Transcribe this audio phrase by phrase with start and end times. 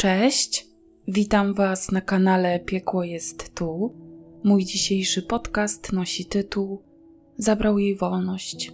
[0.00, 0.66] Cześć,
[1.08, 3.94] witam Was na kanale Piekło jest tu.
[4.44, 6.82] Mój dzisiejszy podcast nosi tytuł
[7.36, 8.72] Zabrał jej wolność.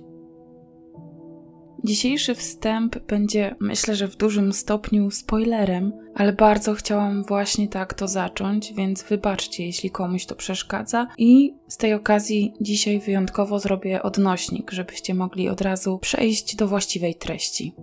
[1.84, 8.08] Dzisiejszy wstęp będzie, myślę, że w dużym stopniu spoilerem, ale bardzo chciałam właśnie tak to
[8.08, 11.06] zacząć, więc wybaczcie, jeśli komuś to przeszkadza.
[11.18, 17.14] I z tej okazji dzisiaj wyjątkowo zrobię odnośnik, żebyście mogli od razu przejść do właściwej
[17.14, 17.74] treści.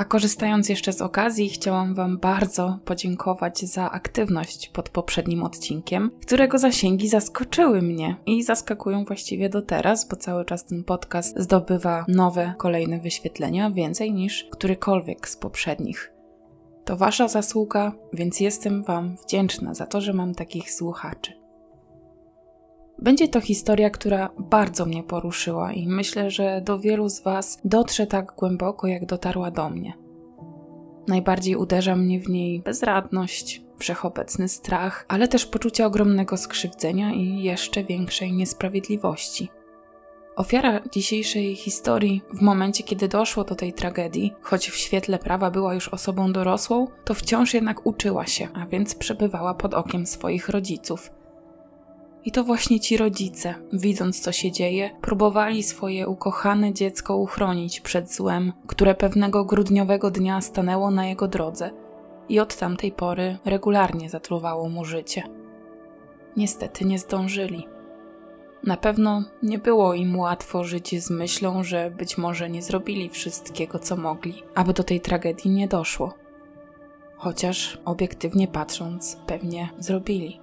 [0.00, 6.58] A korzystając jeszcze z okazji, chciałam Wam bardzo podziękować za aktywność pod poprzednim odcinkiem, którego
[6.58, 12.54] zasięgi zaskoczyły mnie i zaskakują właściwie do teraz, bo cały czas ten podcast zdobywa nowe,
[12.58, 16.12] kolejne wyświetlenia, więcej niż którykolwiek z poprzednich.
[16.84, 21.39] To Wasza zasługa, więc jestem Wam wdzięczna za to, że mam takich słuchaczy.
[23.02, 28.06] Będzie to historia, która bardzo mnie poruszyła i myślę, że do wielu z Was dotrze
[28.06, 29.92] tak głęboko, jak dotarła do mnie.
[31.08, 37.84] Najbardziej uderza mnie w niej bezradność, wszechobecny strach, ale też poczucie ogromnego skrzywdzenia i jeszcze
[37.84, 39.48] większej niesprawiedliwości.
[40.36, 45.74] Ofiara dzisiejszej historii, w momencie kiedy doszło do tej tragedii, choć w świetle prawa była
[45.74, 51.10] już osobą dorosłą, to wciąż jednak uczyła się, a więc przebywała pod okiem swoich rodziców
[52.24, 58.14] i to właśnie ci rodzice, widząc co się dzieje, próbowali swoje ukochane dziecko uchronić przed
[58.14, 61.70] złem, które pewnego grudniowego dnia stanęło na jego drodze
[62.28, 65.22] i od tamtej pory regularnie zatruwało mu życie.
[66.36, 67.66] Niestety nie zdążyli.
[68.64, 73.78] Na pewno nie było im łatwo żyć z myślą, że być może nie zrobili wszystkiego,
[73.78, 76.14] co mogli, aby do tej tragedii nie doszło.
[77.16, 80.39] Chociaż obiektywnie patrząc, pewnie zrobili.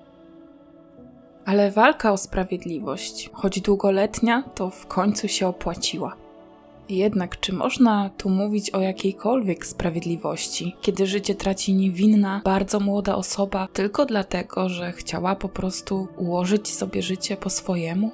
[1.48, 6.16] Ale walka o sprawiedliwość, choć długoletnia, to w końcu się opłaciła.
[6.90, 13.68] Jednak czy można tu mówić o jakiejkolwiek sprawiedliwości, kiedy życie traci niewinna, bardzo młoda osoba
[13.74, 18.12] tylko dlatego, że chciała po prostu ułożyć sobie życie po swojemu?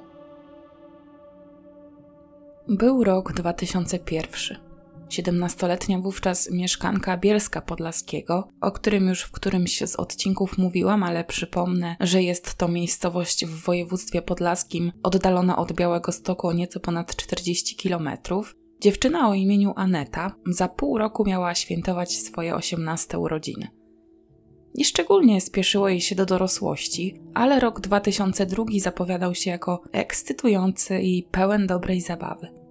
[2.68, 4.63] Był rok 2001.
[5.08, 11.96] Siedemnastoletnia wówczas mieszkanka Bielska Podlaskiego, o którym już w którymś z odcinków mówiłam, ale przypomnę,
[12.00, 17.76] że jest to miejscowość w województwie podlaskim, oddalona od Białego Stoku o nieco ponad 40
[17.76, 18.54] kilometrów.
[18.80, 23.68] Dziewczyna o imieniu Aneta za pół roku miała świętować swoje osiemnaste urodziny.
[24.74, 31.66] Nieszczególnie spieszyło jej się do dorosłości, ale rok 2002 zapowiadał się jako ekscytujący i pełen
[31.66, 32.63] dobrej zabawy.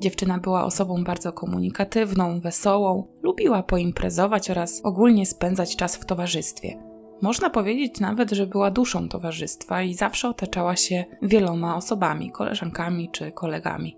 [0.00, 6.82] Dziewczyna była osobą bardzo komunikatywną, wesołą, lubiła poimprezować oraz ogólnie spędzać czas w towarzystwie.
[7.22, 13.32] Można powiedzieć nawet, że była duszą towarzystwa i zawsze otaczała się wieloma osobami, koleżankami czy
[13.32, 13.96] kolegami.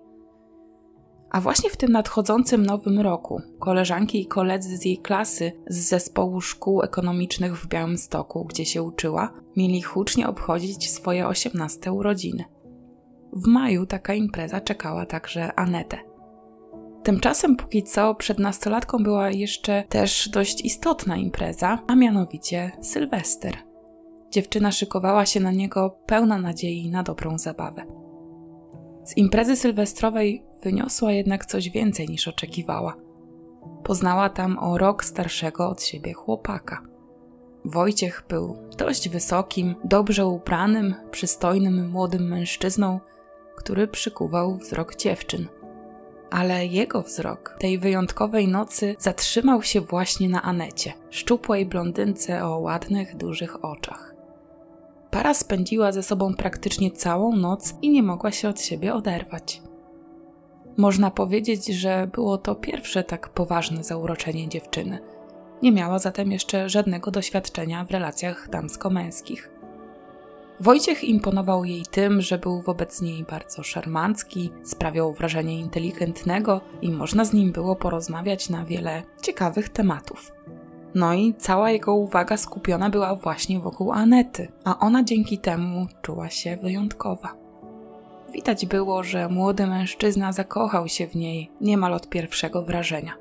[1.31, 6.41] A właśnie w tym nadchodzącym nowym roku koleżanki i koledzy z jej klasy z zespołu
[6.41, 12.45] szkół ekonomicznych w Białymstoku, gdzie się uczyła, mieli hucznie obchodzić swoje osiemnaste urodziny.
[13.33, 15.99] W maju taka impreza czekała także Anetę.
[17.03, 23.57] Tymczasem póki co przed nastolatką była jeszcze też dość istotna impreza, a mianowicie Sylwester.
[24.31, 27.85] Dziewczyna szykowała się na niego pełna nadziei na dobrą zabawę.
[29.05, 32.97] Z imprezy sylwestrowej wyniosła jednak coś więcej niż oczekiwała.
[33.85, 36.83] Poznała tam o rok starszego od siebie chłopaka.
[37.65, 43.01] Wojciech był dość wysokim, dobrze ubranym, przystojnym młodym mężczyzną,
[43.57, 45.49] który przykuwał wzrok dziewczyn.
[46.31, 53.17] Ale jego wzrok tej wyjątkowej nocy zatrzymał się właśnie na Anecie, szczupłej blondynce o ładnych,
[53.17, 54.15] dużych oczach.
[55.11, 59.63] Para spędziła ze sobą praktycznie całą noc i nie mogła się od siebie oderwać.
[60.77, 64.99] Można powiedzieć, że było to pierwsze tak poważne zauroczenie dziewczyny.
[65.63, 69.52] Nie miała zatem jeszcze żadnego doświadczenia w relacjach damsko-męskich.
[70.61, 77.25] Wojciech imponował jej tym, że był wobec niej bardzo szarmancki, sprawiał wrażenie inteligentnego i można
[77.25, 80.33] z nim było porozmawiać na wiele ciekawych tematów.
[80.95, 86.31] No i cała jego uwaga skupiona była właśnie wokół Anety, a ona dzięki temu czuła
[86.31, 87.35] się wyjątkowa.
[88.33, 93.13] Widać było, że młody mężczyzna zakochał się w niej niemal od pierwszego wrażenia.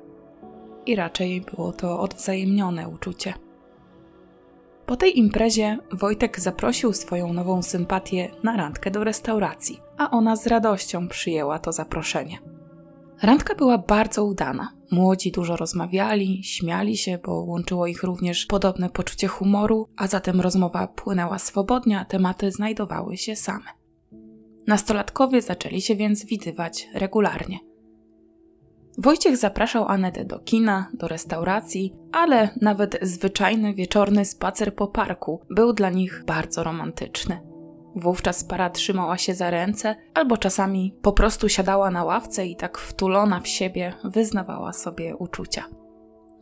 [0.86, 3.34] I raczej było to odwzajemnione uczucie.
[4.86, 10.46] Po tej imprezie Wojtek zaprosił swoją nową sympatię na randkę do restauracji, a ona z
[10.46, 12.38] radością przyjęła to zaproszenie.
[13.22, 14.72] Randka była bardzo udana.
[14.90, 20.86] Młodzi dużo rozmawiali, śmiali się, bo łączyło ich również podobne poczucie humoru, a zatem rozmowa
[20.86, 23.64] płynęła swobodnie, a tematy znajdowały się same.
[24.66, 27.58] Nastolatkowie zaczęli się więc widywać regularnie.
[28.98, 35.72] Wojciech zapraszał Anetę do kina, do restauracji, ale nawet zwyczajny wieczorny spacer po parku był
[35.72, 37.40] dla nich bardzo romantyczny.
[37.96, 42.78] Wówczas para trzymała się za ręce, albo czasami po prostu siadała na ławce i tak
[42.78, 45.64] wtulona w siebie wyznawała sobie uczucia.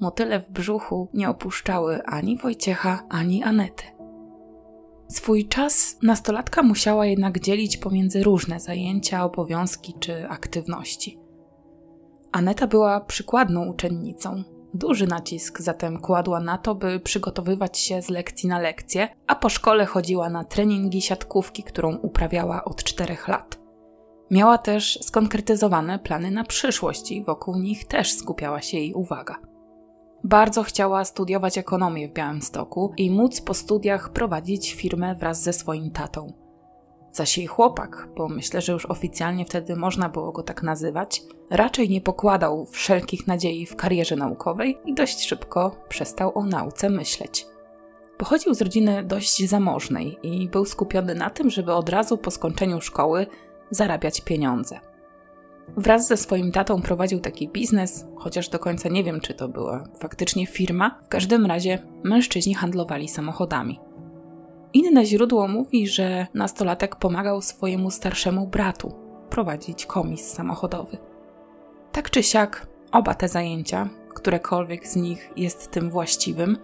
[0.00, 3.85] Motyle w brzuchu nie opuszczały ani Wojciecha, ani Anety.
[5.08, 11.19] Swój czas nastolatka musiała jednak dzielić pomiędzy różne zajęcia, obowiązki czy aktywności.
[12.32, 14.43] Aneta była przykładną uczennicą.
[14.75, 19.49] Duży nacisk zatem kładła na to, by przygotowywać się z lekcji na lekcję, a po
[19.49, 23.61] szkole chodziła na treningi siatkówki, którą uprawiała od czterech lat.
[24.31, 29.37] Miała też skonkretyzowane plany na przyszłość i wokół nich też skupiała się jej uwaga.
[30.25, 35.91] Bardzo chciała studiować ekonomię w Białymstoku i móc po studiach prowadzić firmę wraz ze swoim
[35.91, 36.32] tatą.
[37.12, 41.88] Zaś jej chłopak, bo myślę, że już oficjalnie wtedy można było go tak nazywać, raczej
[41.88, 47.46] nie pokładał wszelkich nadziei w karierze naukowej i dość szybko przestał o nauce myśleć.
[48.18, 52.80] Pochodził z rodziny dość zamożnej i był skupiony na tym, żeby od razu po skończeniu
[52.80, 53.26] szkoły
[53.70, 54.80] zarabiać pieniądze.
[55.76, 59.84] Wraz ze swoim tatą prowadził taki biznes, chociaż do końca nie wiem, czy to była
[60.00, 61.00] faktycznie firma.
[61.04, 63.80] W każdym razie mężczyźni handlowali samochodami.
[64.72, 68.93] Inne źródło mówi, że nastolatek pomagał swojemu starszemu bratu
[69.31, 70.99] prowadzić komis samochodowy.
[71.93, 76.58] Tak czy siak, oba te zajęcia, którekolwiek z nich jest tym właściwym,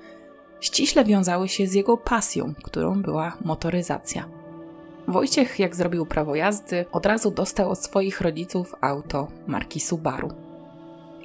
[0.60, 4.28] ściśle wiązały się z jego pasją, którą była motoryzacja.
[5.08, 10.28] Wojciech, jak zrobił prawo jazdy, od razu dostał od swoich rodziców auto marki Subaru.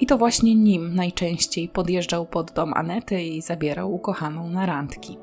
[0.00, 5.18] I to właśnie nim najczęściej podjeżdżał pod dom Anety i zabierał ukochaną na randki.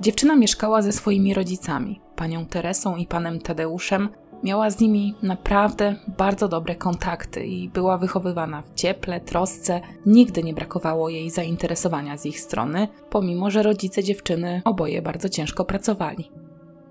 [0.00, 4.08] Dziewczyna mieszkała ze swoimi rodzicami, panią Teresą i panem Tadeuszem.
[4.42, 9.80] Miała z nimi naprawdę bardzo dobre kontakty i była wychowywana w cieple, trosce.
[10.06, 15.64] Nigdy nie brakowało jej zainteresowania z ich strony, pomimo że rodzice dziewczyny oboje bardzo ciężko
[15.64, 16.30] pracowali.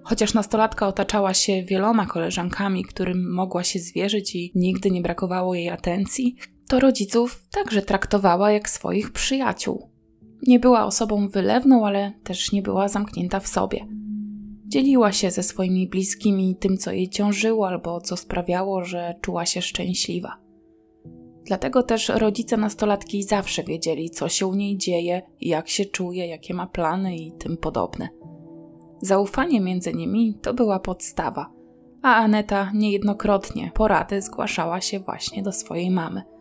[0.03, 5.69] Chociaż nastolatka otaczała się wieloma koleżankami, którym mogła się zwierzyć i nigdy nie brakowało jej
[5.69, 6.35] atencji,
[6.67, 9.96] to rodziców także traktowała jak swoich przyjaciół.
[10.47, 13.87] Nie była osobą wylewną, ale też nie była zamknięta w sobie.
[14.67, 19.61] Dzieliła się ze swoimi bliskimi tym, co jej ciążyło albo co sprawiało, że czuła się
[19.61, 20.37] szczęśliwa.
[21.45, 26.53] Dlatego też rodzice nastolatki zawsze wiedzieli, co się u niej dzieje, jak się czuje, jakie
[26.53, 28.09] ma plany i tym podobne.
[29.01, 31.49] Zaufanie między nimi to była podstawa,
[32.01, 36.21] a Aneta niejednokrotnie porady zgłaszała się właśnie do swojej mamy–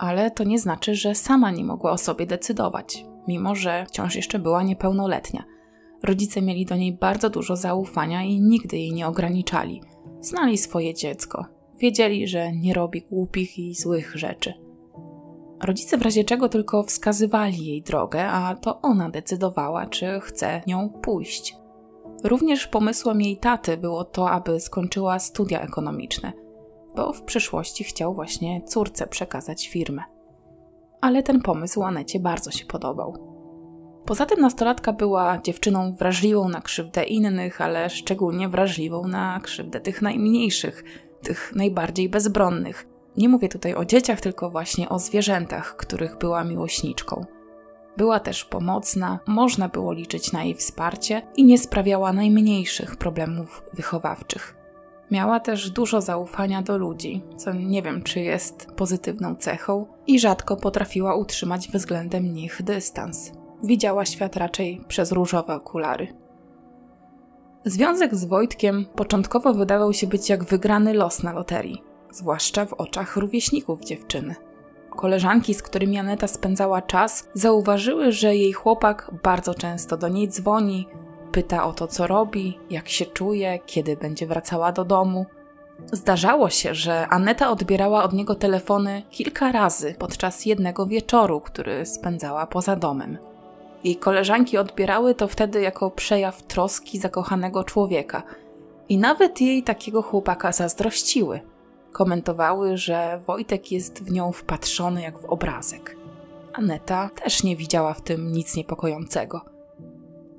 [0.00, 4.38] ale to nie znaczy, że sama nie mogła o sobie decydować, mimo że wciąż jeszcze
[4.38, 5.44] była niepełnoletnia.
[6.02, 9.82] Rodzice mieli do niej bardzo dużo zaufania i nigdy jej nie ograniczali.
[10.20, 11.46] Znali swoje dziecko,
[11.78, 14.54] wiedzieli, że nie robi głupich i złych rzeczy.
[15.62, 20.88] Rodzice w razie czego tylko wskazywali jej drogę, a to ona decydowała, czy chce nią
[21.02, 21.56] pójść.
[22.24, 26.32] Również pomysłem jej taty było to, aby skończyła studia ekonomiczne–
[26.96, 30.02] bo w przyszłości chciał właśnie córce przekazać firmę.
[31.00, 33.30] Ale ten pomysł Anecie bardzo się podobał.
[34.06, 40.02] Poza tym nastolatka była dziewczyną wrażliwą na krzywdę innych, ale szczególnie wrażliwą na krzywdę tych
[40.02, 40.84] najmniejszych,
[41.22, 42.86] tych najbardziej bezbronnych.
[43.16, 47.24] Nie mówię tutaj o dzieciach, tylko właśnie o zwierzętach, których była miłośniczką.
[47.96, 54.59] Była też pomocna, można było liczyć na jej wsparcie i nie sprawiała najmniejszych problemów wychowawczych.
[55.10, 60.56] Miała też dużo zaufania do ludzi, co nie wiem, czy jest pozytywną cechą, i rzadko
[60.56, 63.32] potrafiła utrzymać względem nich dystans.
[63.62, 66.08] Widziała świat raczej przez różowe okulary.
[67.64, 73.16] Związek z Wojtkiem początkowo wydawał się być jak wygrany los na loterii, zwłaszcza w oczach
[73.16, 74.34] rówieśników dziewczyny.
[74.90, 80.86] Koleżanki, z którymi Aneta spędzała czas, zauważyły, że jej chłopak bardzo często do niej dzwoni,
[81.32, 85.26] Pyta o to, co robi, jak się czuje, kiedy będzie wracała do domu.
[85.92, 92.46] Zdarzało się, że Aneta odbierała od niego telefony kilka razy podczas jednego wieczoru, który spędzała
[92.46, 93.18] poza domem.
[93.84, 98.22] Jej koleżanki odbierały to wtedy jako przejaw troski zakochanego człowieka
[98.88, 101.40] i nawet jej takiego chłopaka zazdrościły.
[101.92, 105.96] Komentowały, że Wojtek jest w nią wpatrzony jak w obrazek.
[106.52, 109.59] Aneta też nie widziała w tym nic niepokojącego.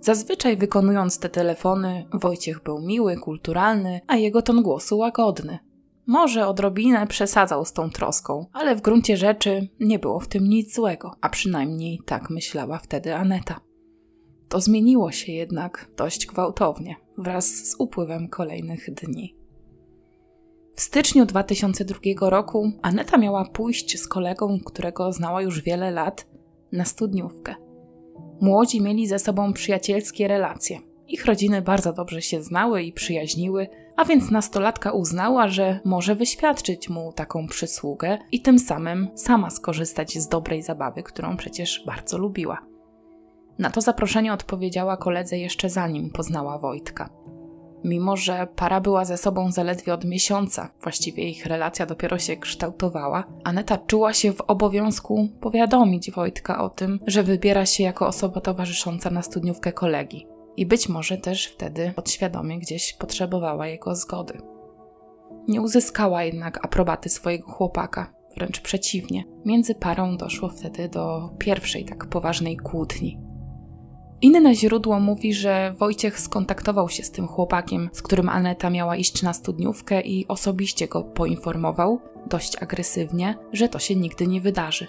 [0.02, 5.60] Zazwyczaj wykonując te telefony, Wojciech był miły, kulturalny, a jego ton głosu łagodny.
[6.08, 10.76] Może odrobinę przesadzał z tą troską, ale w gruncie rzeczy nie było w tym nic
[10.76, 13.60] złego, a przynajmniej tak myślała wtedy Aneta.
[14.50, 19.36] To zmieniło się jednak dość gwałtownie wraz z upływem kolejnych dni.
[20.76, 26.28] W styczniu 2002 roku Aneta miała pójść z kolegą, którego znała już wiele lat,
[26.72, 27.56] na studniówkę.
[28.42, 30.80] Młodzi mieli ze sobą przyjacielskie relacje.
[31.08, 36.90] Ich rodziny bardzo dobrze się znały i przyjaźniły, a więc nastolatka uznała, że może wyświadczyć
[36.90, 42.58] mu taką przysługę i tym samym sama skorzystać z dobrej zabawy, którą przecież bardzo lubiła.
[43.60, 47.10] Na to zaproszenie odpowiedziała koledze jeszcze zanim poznała Wojtka.
[47.84, 53.24] Mimo, że para była ze sobą zaledwie od miesiąca, właściwie ich relacja dopiero się kształtowała,
[53.44, 59.10] Aneta czuła się w obowiązku powiadomić Wojtka o tym, że wybiera się jako osoba towarzysząca
[59.10, 60.28] na studniówkę kolegi.
[60.58, 64.42] I być może też wtedy podświadomie gdzieś potrzebowała jego zgody.
[65.48, 69.24] Nie uzyskała jednak aprobaty swojego chłopaka, wręcz przeciwnie.
[69.46, 73.31] Między parą doszło wtedy do pierwszej tak poważnej kłótni.
[74.22, 79.22] Inne źródło mówi, że Wojciech skontaktował się z tym chłopakiem, z którym Aneta miała iść
[79.22, 84.88] na studniówkę i osobiście go poinformował, dość agresywnie, że to się nigdy nie wydarzy.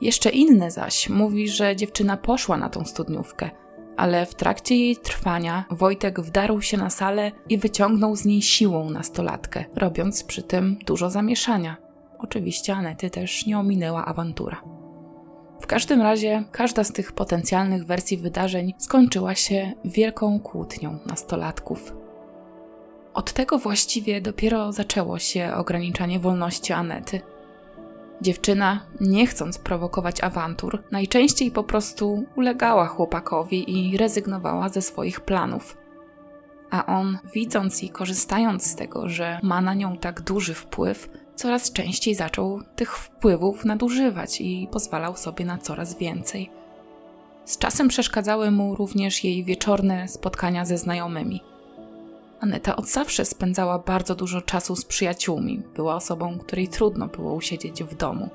[0.00, 3.50] Jeszcze inny zaś mówi, że dziewczyna poszła na tą studniówkę,
[3.96, 8.90] ale w trakcie jej trwania Wojtek wdarł się na salę i wyciągnął z niej siłą
[8.90, 11.76] nastolatkę, robiąc przy tym dużo zamieszania.
[12.18, 14.62] Oczywiście Anety też nie ominęła awantura.
[15.68, 21.92] Każdym razie każda z tych potencjalnych wersji wydarzeń skończyła się wielką kłótnią nastolatków.
[23.14, 27.20] Od tego właściwie dopiero zaczęło się ograniczanie wolności Anety.
[28.20, 35.76] Dziewczyna, nie chcąc prowokować awantur, najczęściej po prostu ulegała chłopakowi i rezygnowała ze swoich planów.
[36.70, 41.72] A on, widząc i korzystając z tego, że ma na nią tak duży wpływ, coraz
[41.72, 46.50] częściej zaczął tych wpływów nadużywać i pozwalał sobie na coraz więcej.
[47.44, 51.40] Z czasem przeszkadzały mu również jej wieczorne spotkania ze znajomymi.
[52.40, 57.84] Aneta od zawsze spędzała bardzo dużo czasu z przyjaciółmi, była osobą, której trudno było usiedzieć
[57.84, 58.28] w domu.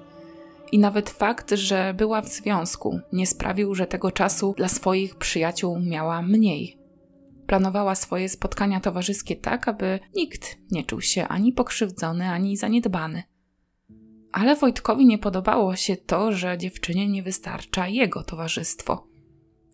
[0.72, 5.80] I nawet fakt, że była w związku, nie sprawił, że tego czasu dla swoich przyjaciół
[5.80, 6.83] miała mniej.
[7.48, 13.24] Planowała swoje spotkania towarzyskie tak, aby nikt nie czuł się ani pokrzywdzony, ani zaniedbany.
[14.32, 19.08] Ale Wojtkowi nie podobało się to, że dziewczynie nie wystarcza jego towarzystwo.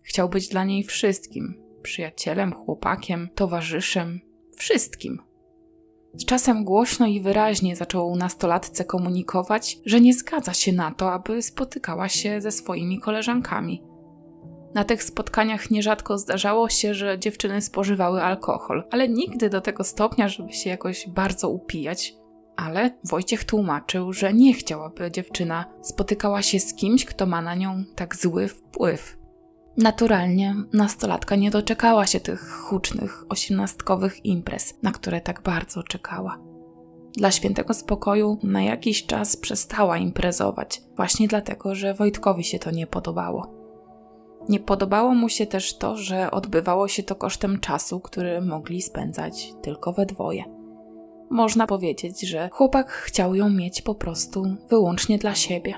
[0.02, 4.20] Chciał być dla niej wszystkim przyjacielem, chłopakiem, towarzyszem,
[4.56, 5.22] wszystkim.
[6.14, 11.42] Z czasem głośno i wyraźnie zaczął nastolatce komunikować, że nie zgadza się na to, aby
[11.42, 13.82] spotykała się ze swoimi koleżankami.
[14.74, 20.28] Na tych spotkaniach nierzadko zdarzało się, że dziewczyny spożywały alkohol, ale nigdy do tego stopnia,
[20.28, 22.14] żeby się jakoś bardzo upijać.
[22.56, 27.54] Ale Wojciech tłumaczył, że nie chciał, aby dziewczyna spotykała się z kimś, kto ma na
[27.54, 29.16] nią tak zły wpływ.
[29.76, 36.38] Naturalnie nastolatka nie doczekała się tych hucznych, osiemnastkowych imprez, na które tak bardzo czekała.
[37.16, 42.86] Dla świętego spokoju na jakiś czas przestała imprezować, właśnie dlatego, że Wojtkowi się to nie
[42.86, 43.59] podobało.
[44.48, 49.52] Nie podobało mu się też to, że odbywało się to kosztem czasu, który mogli spędzać
[49.62, 50.44] tylko we dwoje.
[51.30, 55.74] Można powiedzieć, że chłopak chciał ją mieć po prostu wyłącznie dla siebie.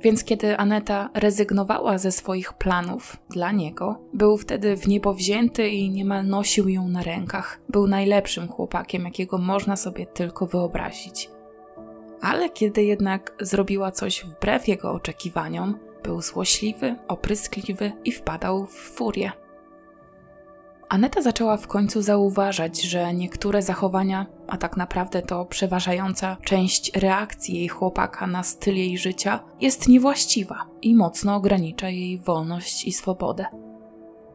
[0.00, 5.90] Więc kiedy Aneta rezygnowała ze swoich planów dla niego, był wtedy w niebo wzięty i
[5.90, 7.60] niemal nosił ją na rękach.
[7.68, 11.30] Był najlepszym chłopakiem, jakiego można sobie tylko wyobrazić.
[12.20, 19.32] Ale kiedy jednak zrobiła coś wbrew jego oczekiwaniom, był złośliwy, opryskliwy i wpadał w furię.
[20.88, 27.54] Aneta zaczęła w końcu zauważać, że niektóre zachowania, a tak naprawdę to przeważająca część reakcji
[27.54, 33.46] jej chłopaka na styl jej życia, jest niewłaściwa i mocno ogranicza jej wolność i swobodę.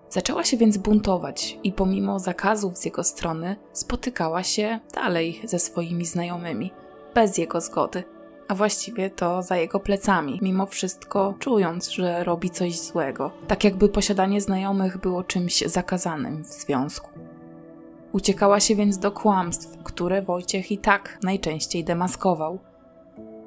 [0.09, 6.05] Zaczęła się więc buntować i pomimo zakazów z jego strony spotykała się dalej ze swoimi
[6.05, 6.71] znajomymi,
[7.15, 8.03] bez jego zgody
[8.51, 13.89] a właściwie to za jego plecami, mimo wszystko czując, że robi coś złego, tak jakby
[13.89, 17.09] posiadanie znajomych było czymś zakazanym w związku.
[18.11, 22.59] Uciekała się więc do kłamstw, które Wojciech i tak najczęściej demaskował.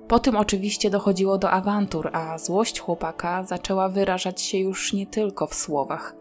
[0.08, 5.46] Po tym oczywiście dochodziło do awantur, a złość chłopaka zaczęła wyrażać się już nie tylko
[5.46, 6.14] w słowach,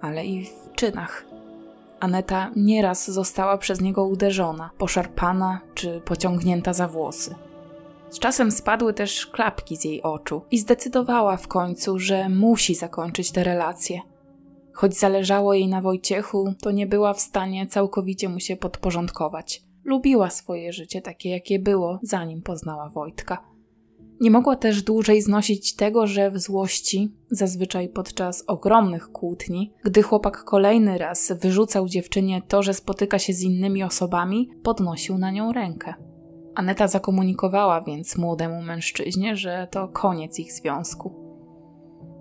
[0.00, 1.24] ale i w czynach.
[2.00, 7.34] Aneta nieraz została przez niego uderzona, poszarpana czy pociągnięta za włosy.
[8.10, 13.32] Z czasem spadły też klapki z jej oczu i zdecydowała w końcu, że musi zakończyć
[13.32, 14.00] tę relację.
[14.72, 19.62] Choć zależało jej na Wojciechu, to nie była w stanie całkowicie mu się podporządkować.
[19.84, 23.44] Lubiła swoje życie takie, jakie było, zanim poznała Wojtka.
[24.20, 30.44] Nie mogła też dłużej znosić tego, że w złości, zazwyczaj podczas ogromnych kłótni, gdy chłopak
[30.44, 35.94] kolejny raz wyrzucał dziewczynie to, że spotyka się z innymi osobami, podnosił na nią rękę.
[36.56, 41.14] Aneta zakomunikowała więc młodemu mężczyźnie, że to koniec ich związku.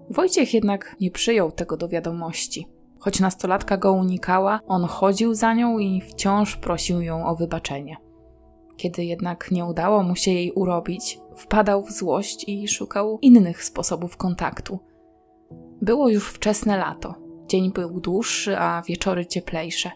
[0.10, 2.68] Wojciech jednak nie przyjął tego do wiadomości.
[3.00, 7.98] Choć nastolatka go unikała, on chodził za nią i wciąż prosił ją o wybaczenie.
[8.78, 14.18] Kiedy jednak nie udało mu się jej urobić, wpadał w złość i szukał innych sposobów
[14.18, 14.80] kontaktu.
[15.82, 17.16] Było już wczesne lato.
[17.48, 19.92] Dzień był dłuższy, a wieczory cieplejsze.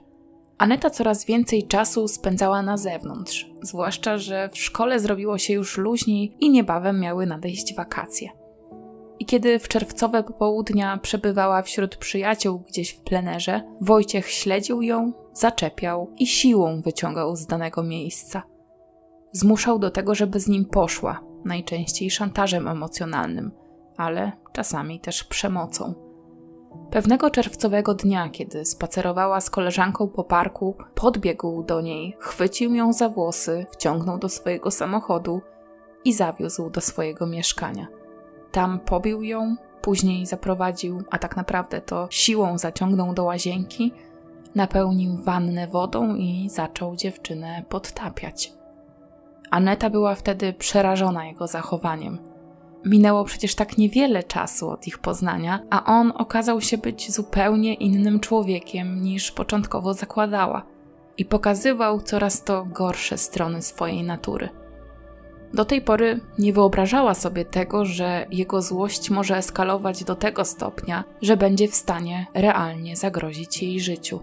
[0.59, 6.35] Aneta coraz więcej czasu spędzała na zewnątrz, zwłaszcza, że w szkole zrobiło się już luźniej
[6.39, 8.29] i niebawem miały nadejść wakacje.
[9.19, 16.13] I kiedy w czerwcowe popołudnia przebywała wśród przyjaciół gdzieś w plenerze, Wojciech śledził ją, zaczepiał
[16.17, 18.43] i siłą wyciągał z danego miejsca.
[19.31, 23.51] Zmuszał do tego, żeby z nim poszła, najczęściej szantażem emocjonalnym,
[23.97, 26.08] ale czasami też przemocą.
[26.91, 33.09] Pewnego czerwcowego dnia, kiedy spacerowała z koleżanką po parku, podbiegł do niej, chwycił ją za
[33.09, 35.41] włosy, wciągnął do swojego samochodu
[36.05, 37.88] i zawiózł do swojego mieszkania.
[38.51, 43.93] Tam pobił ją, później zaprowadził, a tak naprawdę to siłą zaciągnął do łazienki,
[44.55, 48.53] napełnił wannę wodą i zaczął dziewczynę podtapiać.
[49.51, 52.28] Aneta była wtedy przerażona jego zachowaniem.
[52.86, 58.19] Minęło przecież tak niewiele czasu od ich poznania, a on okazał się być zupełnie innym
[58.19, 60.65] człowiekiem niż początkowo zakładała
[61.17, 64.50] i pokazywał coraz to gorsze strony swojej natury.
[65.53, 71.03] Do tej pory nie wyobrażała sobie tego, że jego złość może eskalować do tego stopnia,
[71.21, 74.19] że będzie w stanie realnie zagrozić jej życiu.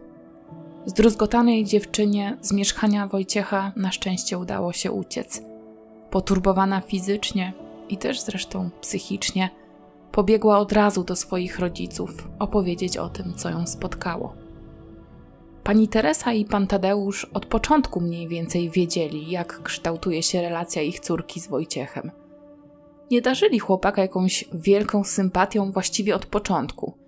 [0.87, 5.43] Zdruzgotanej dziewczynie z mieszkania Wojciecha na szczęście udało się uciec.
[6.11, 7.53] Poturbowana fizycznie
[7.89, 9.51] i też zresztą psychicznie,
[10.13, 14.35] pobiegła od razu do swoich rodziców opowiedzieć o tym, co ją spotkało.
[15.65, 21.01] Pani Teresa i pan Tadeusz od początku mniej więcej wiedzieli, jak kształtuje się relacja ich
[21.01, 22.11] córki z Wojciechem.
[23.11, 26.93] Nie darzyli chłopaka jakąś wielką sympatią właściwie od początku–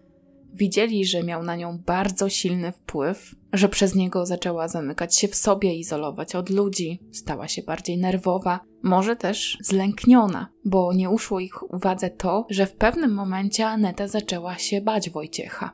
[0.54, 5.34] Widzieli, że miał na nią bardzo silny wpływ, że przez niego zaczęła zamykać się w
[5.34, 11.72] sobie, izolować od ludzi, stała się bardziej nerwowa, może też zlękniona, bo nie uszło ich
[11.74, 15.72] uwadze to, że w pewnym momencie Aneta zaczęła się bać Wojciecha.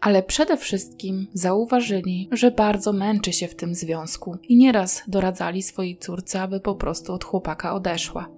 [0.00, 5.98] Ale przede wszystkim zauważyli, że bardzo męczy się w tym związku i nieraz doradzali swojej
[5.98, 8.28] córce, aby po prostu od chłopaka odeszła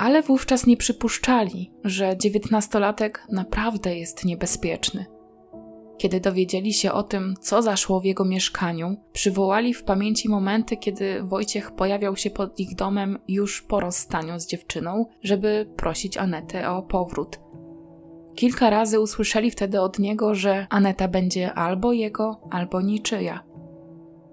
[0.00, 5.06] ale wówczas nie przypuszczali, że dziewiętnastolatek naprawdę jest niebezpieczny.
[5.98, 11.22] Kiedy dowiedzieli się o tym, co zaszło w jego mieszkaniu, przywołali w pamięci momenty, kiedy
[11.22, 16.82] Wojciech pojawiał się pod ich domem już po rozstaniu z dziewczyną, żeby prosić Anetę o
[16.82, 17.40] powrót.
[18.34, 23.49] Kilka razy usłyszeli wtedy od niego, że Aneta będzie albo jego, albo niczyja.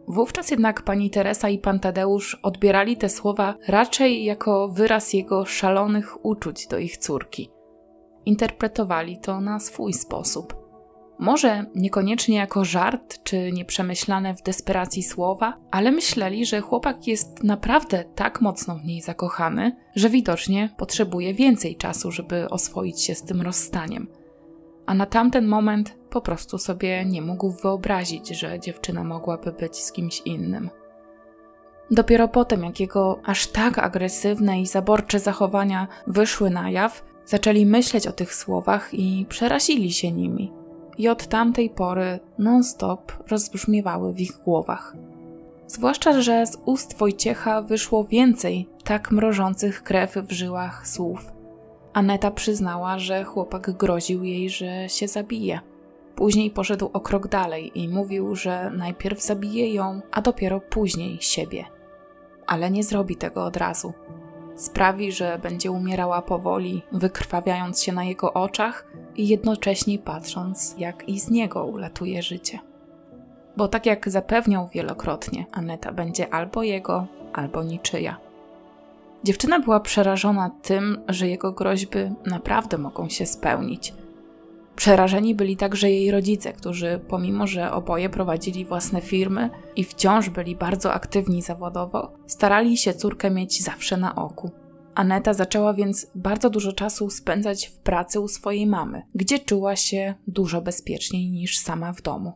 [0.08, 6.26] Wówczas jednak pani Teresa i pan Tadeusz odbierali te słowa raczej jako wyraz jego szalonych
[6.26, 7.50] uczuć do ich córki.
[8.26, 10.68] Interpretowali to na swój sposób.
[11.20, 18.04] Może niekoniecznie jako żart czy nieprzemyślane w desperacji słowa, ale myśleli, że chłopak jest naprawdę
[18.16, 23.42] tak mocno w niej zakochany, że widocznie potrzebuje więcej czasu, żeby oswoić się z tym
[23.42, 24.08] rozstaniem.
[24.86, 29.92] A na tamten moment po prostu sobie nie mógł wyobrazić, że dziewczyna mogłaby być z
[29.92, 30.70] kimś innym.
[31.92, 38.08] Dopiero potem, jak jego aż tak agresywne i zaborcze zachowania wyszły na jaw, zaczęli myśleć
[38.08, 40.54] o tych słowach i przerazili się nimi.
[40.98, 44.96] I od tamtej pory non-stop rozbrzmiewały w ich głowach.
[45.68, 51.32] Zwłaszcza, że z ust Wojciecha wyszło więcej tak mrożących krew w żyłach słów.
[51.94, 55.60] Aneta przyznała, że chłopak groził jej, że się zabije.
[56.18, 61.66] Później poszedł o krok dalej i mówił, że najpierw zabije ją, a dopiero później siebie.
[62.48, 63.94] Ale nie zrobi tego od razu.
[64.56, 71.20] Sprawi, że będzie umierała powoli, wykrwawiając się na jego oczach i jednocześnie patrząc, jak i
[71.20, 72.60] z niego ulatuje życie.
[73.58, 78.18] Bo tak jak zapewniał wielokrotnie, Aneta będzie albo jego, albo niczyja.
[79.24, 83.94] Dziewczyna była przerażona tym, że jego groźby naprawdę mogą się spełnić–
[84.78, 90.56] Przerażeni byli także jej rodzice, którzy, pomimo że oboje prowadzili własne firmy i wciąż byli
[90.56, 94.52] bardzo aktywni zawodowo, starali się córkę mieć zawsze na oku.
[94.96, 100.16] Aneta zaczęła więc bardzo dużo czasu spędzać w pracy u swojej mamy, gdzie czuła się
[100.28, 102.34] dużo bezpieczniej niż sama w domu.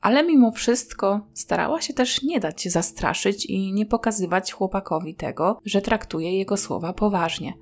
[0.00, 5.82] ale mimo wszystko starała się też nie dać zastraszyć i nie pokazywać chłopakowi tego, że
[5.82, 7.52] traktuje jego słowa poważnie.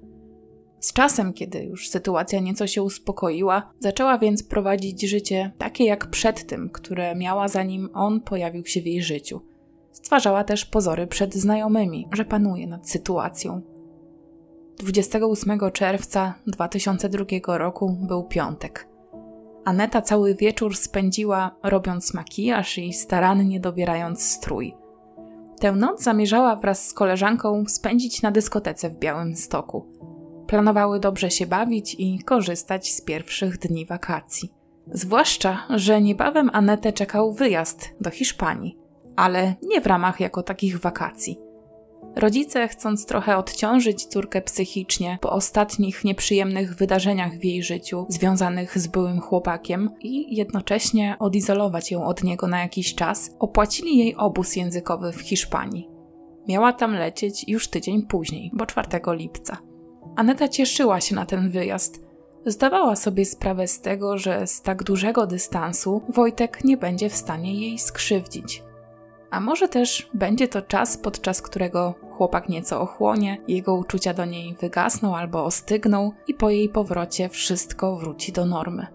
[0.80, 6.46] Z czasem, kiedy już sytuacja nieco się uspokoiła, zaczęła więc prowadzić życie takie jak przed
[6.46, 9.40] tym, które miała zanim on pojawił się w jej życiu.
[9.92, 13.62] Stwarzała też pozory przed znajomymi, że panuje nad sytuacją.
[14.78, 18.88] 28 czerwca 2002 roku był piątek.
[19.64, 24.74] Aneta cały wieczór spędziła robiąc makijaż i starannie dobierając strój.
[25.60, 29.86] Tę noc zamierzała wraz z koleżanką spędzić na dyskotece w Białym Stoku.
[30.48, 34.52] Planowały dobrze się bawić i korzystać z pierwszych dni wakacji.
[34.86, 38.78] Zwłaszcza, że niebawem Anetę czekał wyjazd do Hiszpanii,
[39.16, 41.38] ale nie w ramach jako takich wakacji–
[42.16, 48.86] Rodzice, chcąc trochę odciążyć córkę psychicznie po ostatnich nieprzyjemnych wydarzeniach w jej życiu związanych z
[48.86, 55.12] byłym chłopakiem i jednocześnie odizolować ją od niego na jakiś czas, opłacili jej obóz językowy
[55.12, 55.88] w Hiszpanii.
[56.48, 59.56] Miała tam lecieć już tydzień później, bo 4 lipca.
[60.16, 62.08] Aneta cieszyła się na ten wyjazd.
[62.46, 67.54] Zdawała sobie sprawę z tego, że z tak dużego dystansu Wojtek nie będzie w stanie
[67.54, 68.62] jej skrzywdzić.
[69.30, 74.56] A może też będzie to czas, podczas którego chłopak nieco ochłonie, jego uczucia do niej
[74.60, 78.86] wygasną albo ostygną i po jej powrocie wszystko wróci do normy.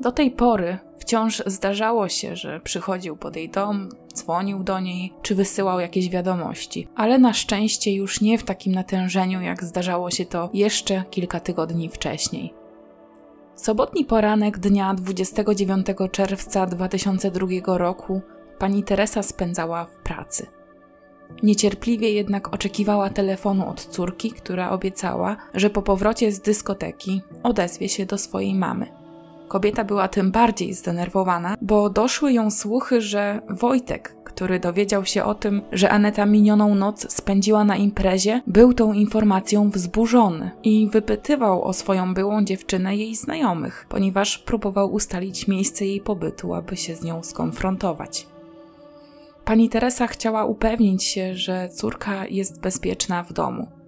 [0.00, 5.34] Do tej pory wciąż zdarzało się, że przychodził pod jej dom, dzwonił do niej czy
[5.34, 10.50] wysyłał jakieś wiadomości, ale na szczęście już nie w takim natężeniu, jak zdarzało się to
[10.54, 12.54] jeszcze kilka tygodni wcześniej.
[13.54, 18.22] Sobotni poranek dnia 29 czerwca 2002 roku
[18.58, 20.46] pani Teresa spędzała w pracy.
[21.42, 28.06] Niecierpliwie jednak oczekiwała telefonu od córki, która obiecała, że po powrocie z dyskoteki odezwie się
[28.06, 29.01] do swojej mamy.
[29.52, 35.34] Kobieta była tym bardziej zdenerwowana, bo doszły ją słuchy, że Wojtek, który dowiedział się o
[35.34, 41.72] tym, że Aneta minioną noc spędziła na imprezie, był tą informacją wzburzony i wypytywał o
[41.72, 47.22] swoją byłą dziewczynę jej znajomych, ponieważ próbował ustalić miejsce jej pobytu, aby się z nią
[47.22, 48.26] skonfrontować.
[49.44, 53.81] Pani Teresa chciała upewnić się, że córka jest bezpieczna w domu.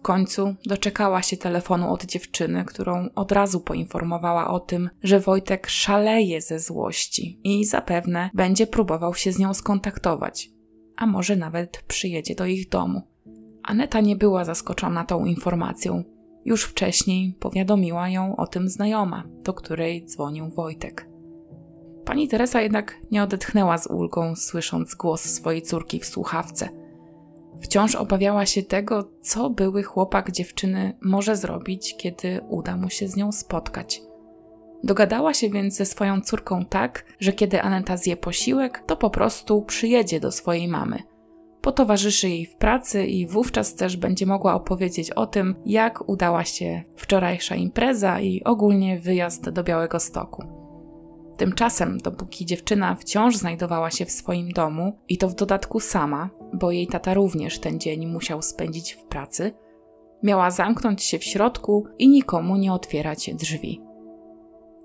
[0.00, 5.68] W końcu doczekała się telefonu od dziewczyny, którą od razu poinformowała o tym, że Wojtek
[5.68, 10.50] szaleje ze złości i zapewne będzie próbował się z nią skontaktować,
[10.96, 13.02] a może nawet przyjedzie do ich domu.
[13.62, 16.04] Aneta nie była zaskoczona tą informacją.
[16.44, 21.08] Już wcześniej powiadomiła ją o tym znajoma, do której dzwonił Wojtek.
[22.04, 26.79] Pani Teresa jednak nie odetchnęła z ulgą, słysząc głos swojej córki w słuchawce.
[27.60, 33.16] Wciąż obawiała się tego, co były chłopak dziewczyny może zrobić, kiedy uda mu się z
[33.16, 34.02] nią spotkać.
[34.84, 39.62] Dogadała się więc ze swoją córką tak, że kiedy Aneta zje posiłek, to po prostu
[39.62, 41.02] przyjedzie do swojej mamy.
[41.60, 46.82] Potowarzyszy jej w pracy i wówczas też będzie mogła opowiedzieć o tym, jak udała się
[46.96, 50.59] wczorajsza impreza i ogólnie wyjazd do Białego Stoku.
[51.40, 56.70] Tymczasem, dopóki dziewczyna wciąż znajdowała się w swoim domu i to w dodatku sama, bo
[56.70, 59.52] jej tata również ten dzień musiał spędzić w pracy,
[60.22, 63.80] miała zamknąć się w środku i nikomu nie otwierać drzwi.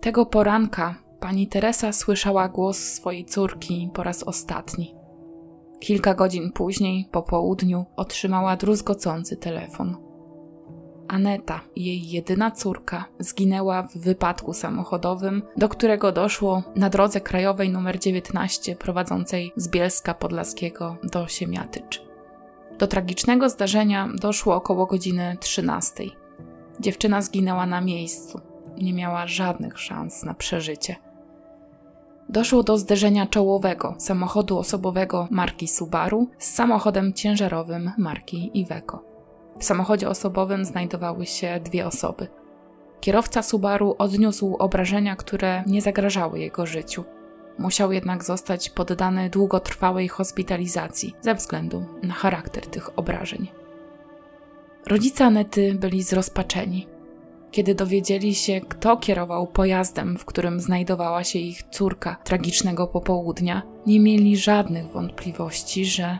[0.01, 4.95] Tego poranka pani Teresa słyszała głos swojej córki po raz ostatni.
[5.79, 10.04] Kilka godzin później, po południu, otrzymała druzgocący telefon.
[11.07, 17.99] Aneta, jej jedyna córka, zginęła w wypadku samochodowym, do którego doszło na drodze krajowej nr
[17.99, 22.05] 19 prowadzącej z Bielska Podlaskiego do Siemiatycz.
[22.79, 26.03] Do tragicznego zdarzenia doszło około godziny 13.
[26.79, 28.41] Dziewczyna zginęła na miejscu.
[28.77, 30.95] Nie miała żadnych szans na przeżycie.
[32.29, 39.14] Doszło do zderzenia czołowego samochodu osobowego marki Subaru z samochodem ciężarowym marki Iveco.
[39.59, 42.27] W samochodzie osobowym znajdowały się dwie osoby.
[43.01, 47.03] Kierowca Subaru odniósł obrażenia, które nie zagrażały jego życiu.
[47.59, 53.47] Musiał jednak zostać poddany długotrwałej hospitalizacji ze względu na charakter tych obrażeń.
[54.87, 56.87] Rodzice Anety byli zrozpaczeni.
[57.51, 63.99] Kiedy dowiedzieli się, kto kierował pojazdem, w którym znajdowała się ich córka tragicznego popołudnia, nie
[63.99, 66.19] mieli żadnych wątpliwości, że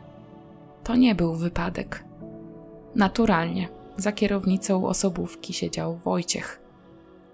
[0.84, 2.04] to nie był wypadek.
[2.95, 6.62] Naturalnie, za kierownicą osobówki siedział Wojciech.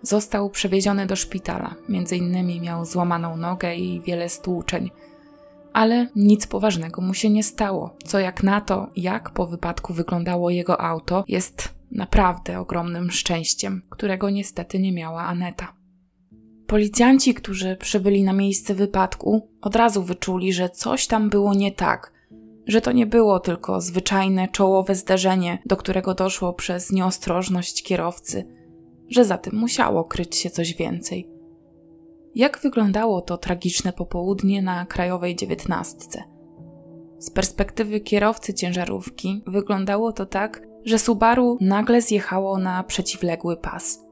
[0.01, 4.89] Został przewieziony do szpitala, między innymi miał złamaną nogę i wiele stłuczeń,
[5.73, 10.49] ale nic poważnego mu się nie stało, co jak na to, jak po wypadku wyglądało
[10.49, 15.73] jego auto, jest naprawdę ogromnym szczęściem, którego niestety nie miała Aneta.
[16.67, 22.13] Policjanci, którzy przybyli na miejsce wypadku, od razu wyczuli, że coś tam było nie tak,
[22.67, 28.47] że to nie było tylko zwyczajne czołowe zdarzenie, do którego doszło przez nieostrożność kierowcy,
[29.09, 31.29] że za tym musiało kryć się coś więcej.
[32.35, 36.23] Jak wyglądało to tragiczne popołudnie na krajowej dziewiętnastce?
[37.19, 44.05] Z perspektywy kierowcy ciężarówki wyglądało to tak, że Subaru nagle zjechało na przeciwległy pas.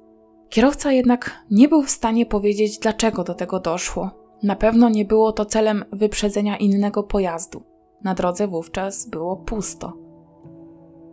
[0.50, 4.12] Kierowca jednak nie był w stanie powiedzieć, dlaczego do tego doszło.
[4.44, 7.64] Na pewno nie było to celem wyprzedzenia innego pojazdu.
[8.04, 10.10] Na drodze wówczas było pusto.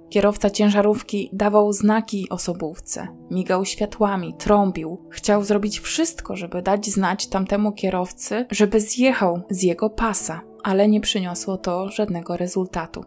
[0.08, 4.98] Kierowca ciężarówki dawał znaki osobówce, migał światłami, trąbił.
[5.10, 11.00] Chciał zrobić wszystko, żeby dać znać tamtemu kierowcy, żeby zjechał z jego pasa, ale nie
[11.00, 13.04] przyniosło to żadnego rezultatu.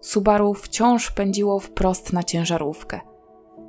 [0.00, 3.00] Subaru wciąż pędziło wprost na ciężarówkę.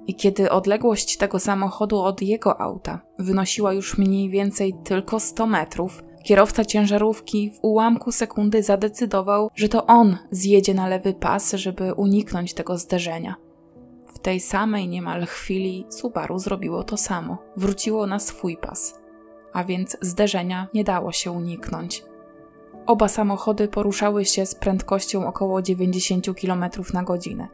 [0.08, 6.04] I kiedy odległość tego samochodu od jego auta wynosiła już mniej więcej tylko 100 metrów,
[6.24, 12.54] kierowca ciężarówki w ułamku sekundy zadecydował, że to on zjedzie na lewy pas, żeby uniknąć
[12.54, 13.36] tego zderzenia.
[14.14, 17.38] W tej samej niemal chwili Subaru zrobiło to samo.
[17.58, 19.00] Wróciło na swój pas.
[19.54, 22.04] A więc zderzenia nie dało się uniknąć.
[22.86, 27.48] Oba samochody poruszały się z prędkością około 90 km na godzinę.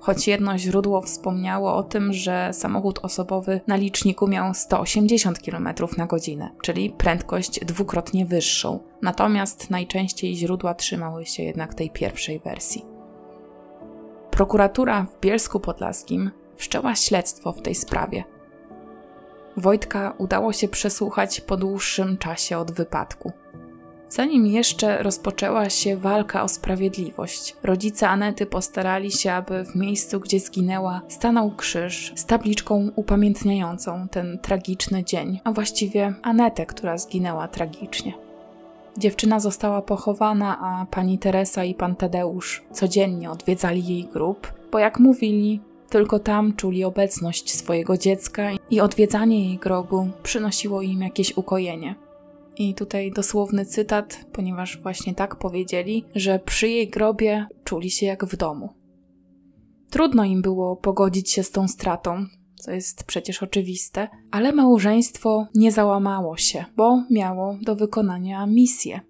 [0.00, 6.06] Choć jedno źródło wspomniało o tym, że samochód osobowy na liczniku miał 180 km na
[6.06, 8.80] godzinę, czyli prędkość dwukrotnie wyższą.
[9.02, 12.84] Natomiast najczęściej źródła trzymały się jednak tej pierwszej wersji.
[14.30, 18.24] Prokuratura w Bielsku Podlaskim wszczęła śledztwo w tej sprawie.
[19.56, 23.32] Wojtka udało się przesłuchać po dłuższym czasie od wypadku.
[24.08, 30.40] Zanim jeszcze rozpoczęła się walka o sprawiedliwość, rodzice Anety postarali się, aby w miejscu, gdzie
[30.40, 38.12] zginęła, stanął krzyż z tabliczką upamiętniającą ten tragiczny dzień, a właściwie Anetę, która zginęła tragicznie.
[38.98, 44.98] Dziewczyna została pochowana, a pani Teresa i pan Tadeusz codziennie odwiedzali jej grób, bo jak
[44.98, 51.94] mówili, tylko tam czuli obecność swojego dziecka i odwiedzanie jej grobu przynosiło im jakieś ukojenie.
[52.56, 58.24] I tutaj dosłowny cytat, ponieważ właśnie tak powiedzieli, że przy jej grobie czuli się jak
[58.24, 58.68] w domu.
[59.90, 65.72] Trudno im było pogodzić się z tą stratą, co jest przecież oczywiste, ale małżeństwo nie
[65.72, 69.00] załamało się, bo miało do wykonania misję.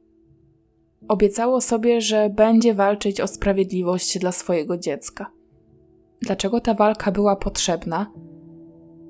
[1.09, 5.33] Obiecało sobie, że będzie walczyć o sprawiedliwość dla swojego dziecka.
[6.21, 8.13] Dlaczego ta walka była potrzebna?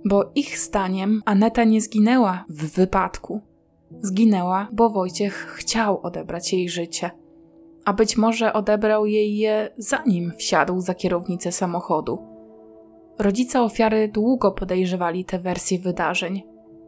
[0.05, 3.41] Bo ich zdaniem Aneta nie zginęła w wypadku,
[4.03, 7.11] Zginęła, bo Wojciech chciał odebrać jej życie.
[7.85, 12.19] A być może odebrał jej je zanim wsiadł za kierownicę samochodu.
[13.19, 16.43] Rodzice ofiary długo podejrzewali te wersje wydarzeń.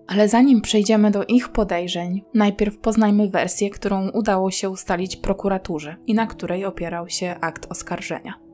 [0.07, 6.15] Ale zanim przejdziemy do ich podejrzeń, najpierw poznajmy wersję, którą udało się ustalić prokuraturze i
[6.15, 8.48] na której opierał się akt oskarżenia.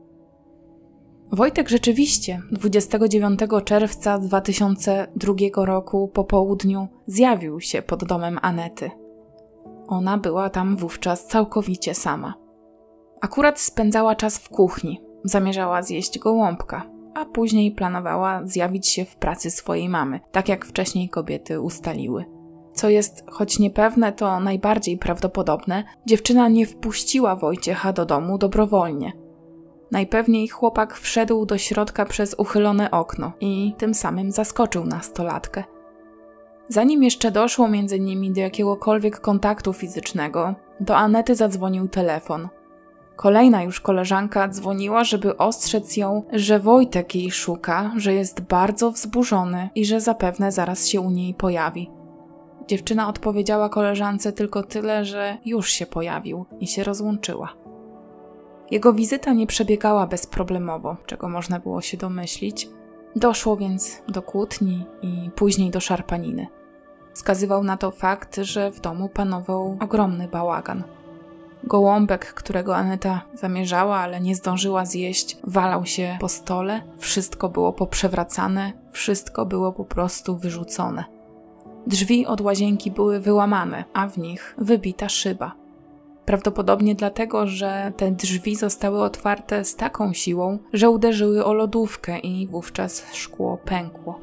[1.35, 8.91] Wojtek rzeczywiście 29 czerwca 2002 roku po południu zjawił się pod domem Anety.
[9.87, 12.33] Ona była tam wówczas całkowicie sama.
[13.21, 19.51] Akurat spędzała czas w kuchni, zamierzała zjeść gołąbka, a później planowała zjawić się w pracy
[19.51, 22.25] swojej mamy, tak jak wcześniej kobiety ustaliły.
[22.73, 29.13] Co jest, choć niepewne, to najbardziej prawdopodobne, dziewczyna nie wpuściła Wojciecha do domu dobrowolnie–
[29.91, 35.63] Najpewniej chłopak wszedł do środka przez uchylone okno i tym samym zaskoczył nastolatkę.
[36.67, 42.47] Zanim jeszcze doszło między nimi do jakiegokolwiek kontaktu fizycznego, do Anety zadzwonił telefon.
[43.15, 49.69] Kolejna już koleżanka dzwoniła, żeby ostrzec ją, że Wojtek jej szuka, że jest bardzo wzburzony
[49.75, 51.91] i że zapewne zaraz się u niej pojawi.
[52.67, 57.64] Dziewczyna odpowiedziała koleżance tylko tyle, że już się pojawił i się rozłączyła.
[58.71, 62.69] Jego wizyta nie przebiegała bezproblemowo, czego można było się domyślić.
[63.15, 66.47] Doszło więc do kłótni i później do szarpaniny.
[67.13, 70.83] Wskazywał na to fakt, że w domu panował ogromny bałagan.
[71.63, 78.73] Gołąbek, którego Aneta zamierzała, ale nie zdążyła zjeść, walał się po stole, wszystko było poprzewracane,
[78.91, 81.03] wszystko było po prostu wyrzucone.
[81.87, 85.64] Drzwi od łazienki były wyłamane, a w nich wybita szyba.
[86.25, 92.47] Prawdopodobnie dlatego, że te drzwi zostały otwarte z taką siłą, że uderzyły o lodówkę i
[92.47, 94.19] wówczas szkło pękło.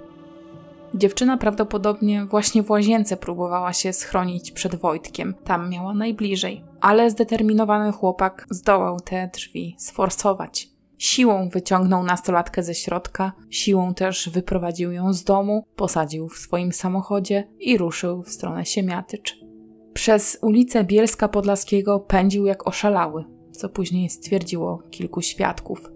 [0.95, 7.93] Dziewczyna prawdopodobnie właśnie w łazience próbowała się schronić przed Wojtkiem, tam miała najbliżej, ale zdeterminowany
[7.93, 10.69] chłopak zdołał te drzwi sforsować.
[10.99, 17.49] Siłą wyciągnął nastolatkę ze środka, siłą też wyprowadził ją z domu, posadził w swoim samochodzie
[17.59, 19.52] i ruszył w stronę Siemiatycz.
[19.95, 25.91] Przez ulicę Bielska Podlaskiego pędził jak oszalały, co później stwierdziło kilku świadków.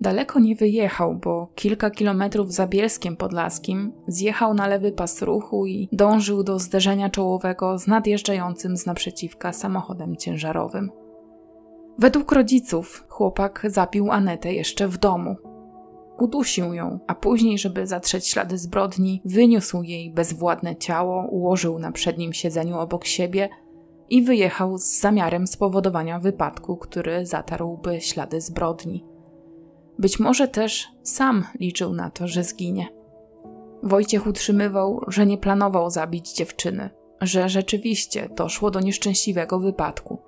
[0.00, 5.88] Daleko nie wyjechał, bo kilka kilometrów za Bielskiem Podlaskim zjechał na lewy pas ruchu i
[5.92, 10.90] dążył do zderzenia czołowego z nadjeżdżającym z naprzeciwka samochodem ciężarowym.
[11.98, 15.36] Według rodziców chłopak zabił Anetę jeszcze w domu.
[16.20, 22.32] Udusił ją, a później, żeby zatrzeć ślady zbrodni, wyniósł jej bezwładne ciało, ułożył na przednim
[22.32, 23.48] siedzeniu obok siebie
[24.10, 29.04] i wyjechał z zamiarem spowodowania wypadku, który zatarłby ślady zbrodni.
[29.98, 32.88] Być może też sam liczył na to, że zginie.
[33.82, 40.19] Wojciech utrzymywał, że nie planował zabić dziewczyny, że rzeczywiście doszło do nieszczęśliwego wypadku.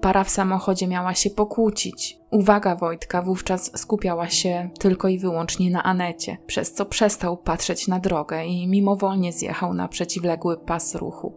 [0.00, 2.18] Para w samochodzie miała się pokłócić.
[2.30, 8.00] Uwaga Wojtka wówczas skupiała się tylko i wyłącznie na Anecie, przez co przestał patrzeć na
[8.00, 11.32] drogę i mimowolnie zjechał na przeciwległy pas ruchu.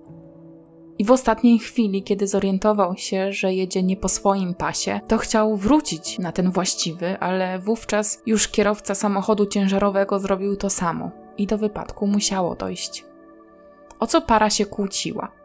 [0.99, 5.57] I w ostatniej chwili, kiedy zorientował się, że jedzie nie po swoim pasie, to chciał
[5.57, 11.57] wrócić na ten właściwy, ale wówczas już kierowca samochodu ciężarowego zrobił to samo i do
[11.57, 13.05] wypadku musiało dojść.
[13.99, 15.40] O co para się kłóciła?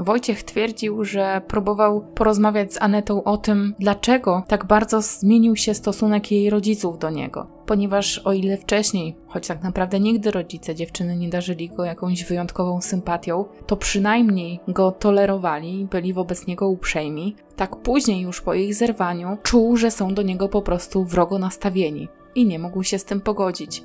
[0.00, 6.32] Wojciech twierdził, że próbował porozmawiać z Anetą o tym, dlaczego tak bardzo zmienił się stosunek
[6.32, 7.46] jej rodziców do niego.
[7.66, 12.80] Ponieważ o ile wcześniej, choć tak naprawdę nigdy rodzice dziewczyny nie darzyli go jakąś wyjątkową
[12.80, 19.38] sympatią, to przynajmniej go tolerowali, byli wobec niego uprzejmi, tak później już po ich zerwaniu
[19.42, 23.20] czuł, że są do niego po prostu wrogo nastawieni i nie mógł się z tym
[23.20, 23.82] pogodzić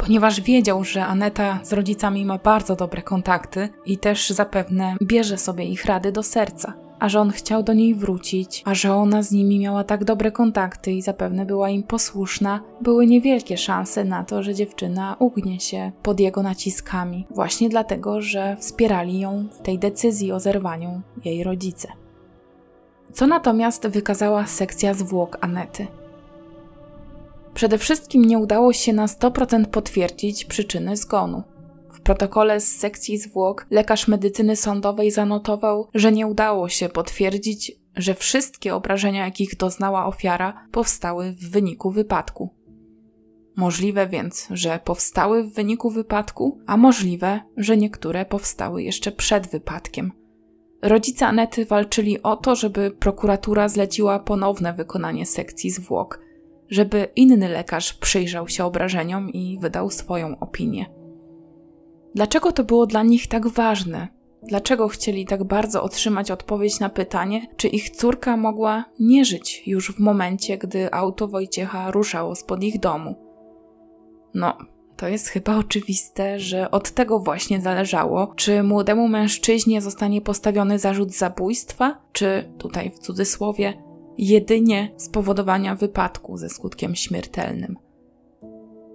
[0.00, 5.64] ponieważ wiedział, że Aneta z rodzicami ma bardzo dobre kontakty i też zapewne bierze sobie
[5.64, 6.72] ich rady do serca.
[6.98, 10.32] A że on chciał do niej wrócić, a że ona z nimi miała tak dobre
[10.32, 15.92] kontakty i zapewne była im posłuszna, były niewielkie szanse na to, że dziewczyna ugnie się
[16.02, 21.88] pod jego naciskami, właśnie dlatego, że wspierali ją w tej decyzji o zerwaniu jej rodzice.
[23.12, 25.86] Co natomiast wykazała sekcja zwłok Anety?
[27.60, 31.42] Przede wszystkim nie udało się na 100% potwierdzić przyczyny zgonu.
[31.92, 38.14] W protokole z sekcji zwłok lekarz medycyny sądowej zanotował, że nie udało się potwierdzić, że
[38.14, 42.54] wszystkie obrażenia, jakich doznała ofiara, powstały w wyniku wypadku.
[43.56, 50.12] Możliwe więc, że powstały w wyniku wypadku, a możliwe, że niektóre powstały jeszcze przed wypadkiem.
[50.82, 56.20] Rodzice Anety walczyli o to, żeby prokuratura zleciła ponowne wykonanie sekcji zwłok–
[56.70, 60.86] żeby inny lekarz przyjrzał się obrażeniom i wydał swoją opinię.
[62.14, 64.08] Dlaczego to było dla nich tak ważne?
[64.42, 69.92] Dlaczego chcieli tak bardzo otrzymać odpowiedź na pytanie, czy ich córka mogła nie żyć już
[69.92, 73.14] w momencie, gdy auto Wojciecha ruszało spod ich domu?
[74.34, 74.58] No,
[74.96, 81.12] to jest chyba oczywiste, że od tego właśnie zależało, czy młodemu mężczyźnie zostanie postawiony zarzut
[81.12, 83.82] zabójstwa, czy tutaj w cudzysłowie
[84.28, 87.76] jedynie spowodowania wypadku ze skutkiem śmiertelnym.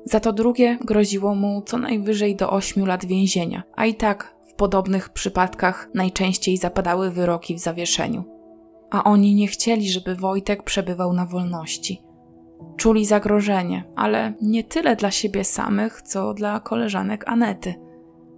[0.05, 4.53] Za to drugie groziło mu co najwyżej do 8 lat więzienia, a i tak w
[4.53, 8.23] podobnych przypadkach najczęściej zapadały wyroki w zawieszeniu.
[8.91, 12.01] A oni nie chcieli, żeby Wojtek przebywał na wolności.
[12.77, 17.73] Czuli zagrożenie, ale nie tyle dla siebie samych, co dla koleżanek Anety.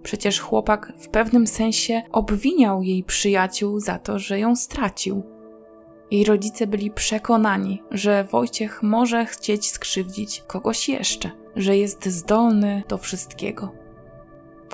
[0.02, 5.37] Przecież chłopak w pewnym sensie obwiniał jej przyjaciół za to, że ją stracił
[6.10, 12.98] jej rodzice byli przekonani, że Wojciech może chcieć skrzywdzić kogoś jeszcze, że jest zdolny do
[12.98, 13.72] wszystkiego.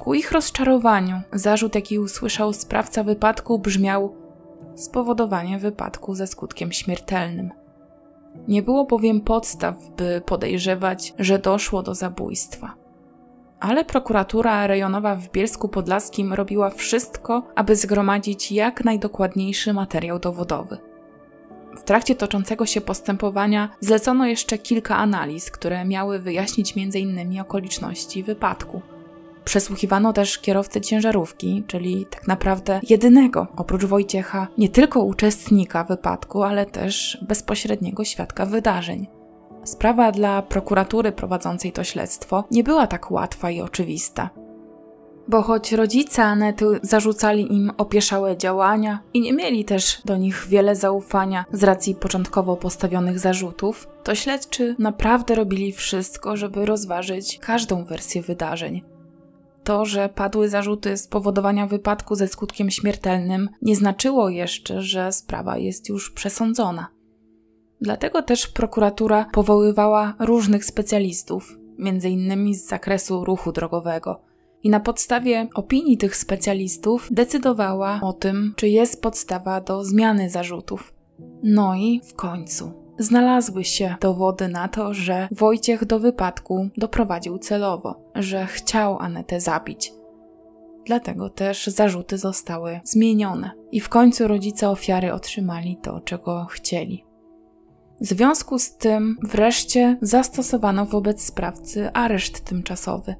[0.01, 4.17] Ku ich rozczarowaniu zarzut, jaki usłyszał sprawca wypadku, brzmiał
[4.75, 7.51] spowodowanie wypadku ze skutkiem śmiertelnym.
[8.49, 12.75] Nie było bowiem podstaw, by podejrzewać, że doszło do zabójstwa.
[13.61, 20.94] Ale prokuratura rejonowa w Bielsku Podlaskim robiła wszystko, aby zgromadzić jak najdokładniejszy materiał dowodowy.
[21.77, 27.41] W trakcie toczącego się postępowania zlecono jeszcze kilka analiz, które miały wyjaśnić m.in.
[27.41, 28.83] okoliczności wypadku.
[29.45, 36.67] Przesłuchiwano też kierowcę ciężarówki, czyli tak naprawdę jedynego, oprócz Wojciecha, nie tylko uczestnika wypadku, ale
[36.67, 39.07] też bezpośredniego świadka wydarzeń.
[39.65, 44.31] Sprawa dla prokuratury prowadzącej to śledztwo nie była tak łatwa i oczywista.
[45.29, 50.77] Bo choć rodzice Anety zarzucali im opieszałe działania i nie mieli też do nich wiele
[50.77, 58.23] zaufania z racji początkowo postawionych zarzutów, to śledczy naprawdę robili wszystko, żeby rozważyć każdą wersję
[58.23, 58.83] wydarzeń.
[59.65, 65.89] To, że padły zarzuty spowodowania wypadku ze skutkiem śmiertelnym, nie znaczyło jeszcze, że sprawa jest
[65.89, 66.87] już przesądzona.
[67.81, 71.59] Dlatego też prokuratura powoływała różnych specjalistów,
[72.05, 74.34] innymi z zakresu ruchu drogowego.
[74.65, 80.95] I na podstawie opinii tych specjalistów decydowała o tym, czy jest podstawa do zmiany zarzutów.
[81.43, 88.11] No i w końcu znalazły się dowody na to, że Wojciech do wypadku doprowadził celowo,
[88.15, 89.93] że chciał Anetę zabić.
[90.87, 97.05] Dlatego też zarzuty zostały zmienione i w końcu rodzice ofiary otrzymali to, czego chcieli.
[98.01, 103.15] W związku z tym wreszcie zastosowano wobec sprawcy areszt tymczasowy.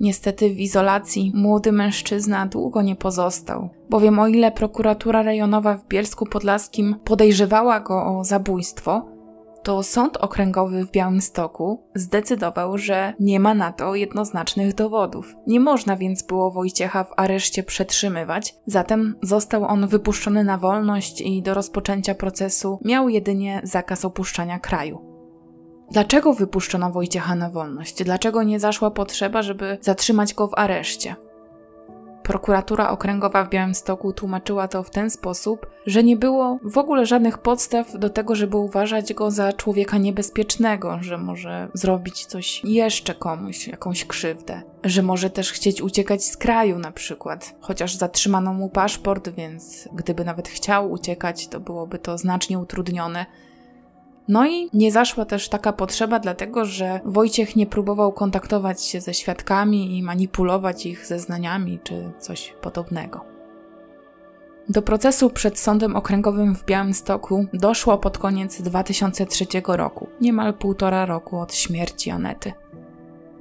[0.00, 6.26] Niestety w izolacji młody mężczyzna długo nie pozostał, bowiem o ile prokuratura rejonowa w Bielsku
[6.26, 9.18] Podlaskim podejrzewała go o zabójstwo,
[9.62, 15.36] to Sąd Okręgowy w Białymstoku zdecydował, że nie ma na to jednoznacznych dowodów.
[15.46, 21.42] Nie można więc było Wojciecha w areszcie przetrzymywać, zatem został on wypuszczony na wolność i
[21.42, 25.07] do rozpoczęcia procesu miał jedynie zakaz opuszczania kraju.
[25.90, 28.04] Dlaczego wypuszczono Wojciecha na wolność?
[28.04, 31.16] Dlaczego nie zaszła potrzeba, żeby zatrzymać go w areszcie?
[32.22, 37.38] Prokuratura Okręgowa w Białymstoku tłumaczyła to w ten sposób, że nie było w ogóle żadnych
[37.38, 43.68] podstaw do tego, żeby uważać go za człowieka niebezpiecznego, że może zrobić coś jeszcze komuś,
[43.68, 49.28] jakąś krzywdę, że może też chcieć uciekać z kraju na przykład, chociaż zatrzymano mu paszport,
[49.28, 53.26] więc gdyby nawet chciał uciekać, to byłoby to znacznie utrudnione
[54.28, 59.14] no i nie zaszła też taka potrzeba, dlatego że Wojciech nie próbował kontaktować się ze
[59.14, 63.24] świadkami i manipulować ich zeznaniami czy coś podobnego.
[64.68, 71.38] Do procesu przed Sądem Okręgowym w Białymstoku doszło pod koniec 2003 roku, niemal półtora roku
[71.38, 72.52] od śmierci Anety.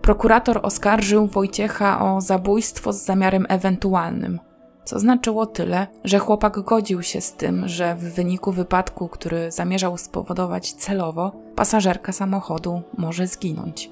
[0.02, 4.40] Prokurator oskarżył Wojciecha o zabójstwo z zamiarem ewentualnym,
[4.88, 9.98] co znaczyło tyle, że chłopak godził się z tym, że w wyniku wypadku, który zamierzał
[9.98, 13.90] spowodować celowo, pasażerka samochodu może zginąć.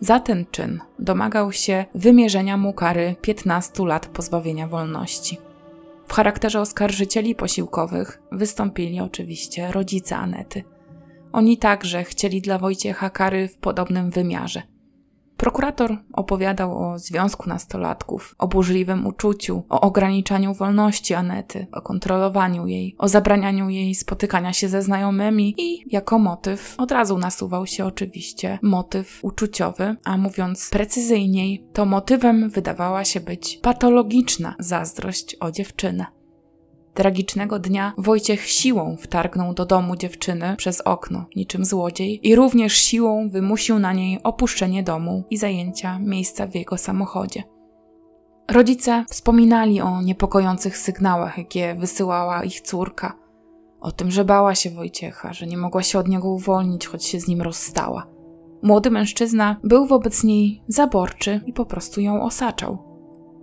[0.00, 5.38] Za ten czyn domagał się wymierzenia mu kary 15 lat pozbawienia wolności.
[6.06, 10.64] W charakterze oskarżycieli posiłkowych wystąpili oczywiście rodzice Anety.
[11.32, 14.62] Oni także chcieli dla Wojciecha kary w podobnym wymiarze–
[15.36, 22.94] Prokurator opowiadał o związku nastolatków, o burzliwym uczuciu, o ograniczaniu wolności Anety, o kontrolowaniu jej,
[22.98, 28.58] o zabranianiu jej spotykania się ze znajomymi i jako motyw od razu nasuwał się oczywiście
[28.62, 36.06] motyw uczuciowy, a mówiąc precyzyjniej, to motywem wydawała się być patologiczna zazdrość o dziewczynę.
[36.96, 43.28] Tragicznego dnia Wojciech siłą wtargnął do domu dziewczyny przez okno, niczym złodziej, i również siłą
[43.28, 47.42] wymusił na niej opuszczenie domu i zajęcia miejsca w jego samochodzie.
[48.50, 53.16] Rodzice wspominali o niepokojących sygnałach, jakie wysyłała ich córka,
[53.80, 57.20] o tym, że bała się Wojciecha, że nie mogła się od niego uwolnić, choć się
[57.20, 58.06] z nim rozstała.
[58.62, 62.85] Młody mężczyzna był wobec niej zaborczy i po prostu ją osaczał.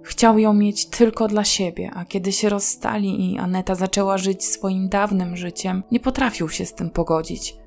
[0.04, 4.89] Chciał ją mieć tylko dla siebie, a kiedy się rozstali i Aneta zaczęła żyć swoim
[4.89, 7.58] dawnym życiem, nie potrafił się z tym pogodzić.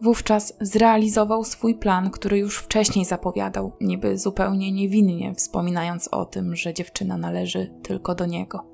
[0.00, 6.74] Wówczas zrealizował swój plan, który już wcześniej zapowiadał, niby zupełnie niewinnie, wspominając o tym, że
[6.74, 8.64] dziewczyna należy tylko do niego.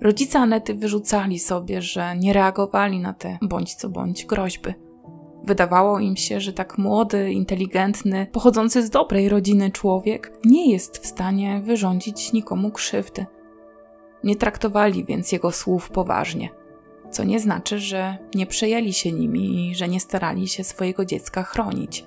[0.00, 4.74] Rodzice Anety wyrzucali sobie, że nie reagowali na te bądź co bądź groźby.
[5.44, 11.06] Wydawało im się, że tak młody, inteligentny, pochodzący z dobrej rodziny człowiek nie jest w
[11.06, 13.26] stanie wyrządzić nikomu krzywdy.
[14.24, 16.48] Nie traktowali więc jego słów poważnie,
[17.10, 21.42] co nie znaczy, że nie przejęli się nimi i że nie starali się swojego dziecka
[21.42, 22.04] chronić.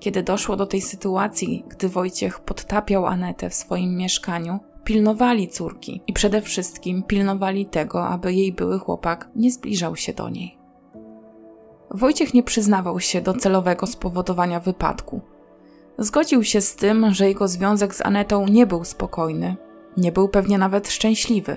[0.00, 6.12] Kiedy doszło do tej sytuacji, gdy Wojciech podtapiał Anetę w swoim mieszkaniu, pilnowali córki i
[6.12, 10.57] przede wszystkim pilnowali tego, aby jej były chłopak nie zbliżał się do niej.
[11.90, 15.20] Wojciech nie przyznawał się do celowego spowodowania wypadku.
[15.98, 19.56] Zgodził się z tym, że jego związek z Anetą nie był spokojny,
[19.96, 21.56] nie był pewnie nawet szczęśliwy.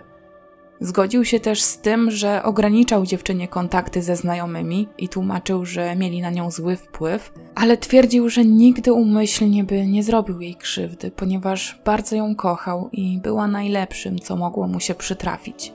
[0.80, 6.22] Zgodził się też z tym, że ograniczał dziewczynie kontakty ze znajomymi i tłumaczył, że mieli
[6.22, 11.82] na nią zły wpływ, ale twierdził, że nigdy umyślnie by nie zrobił jej krzywdy, ponieważ
[11.86, 15.74] bardzo ją kochał i była najlepszym, co mogło mu się przytrafić.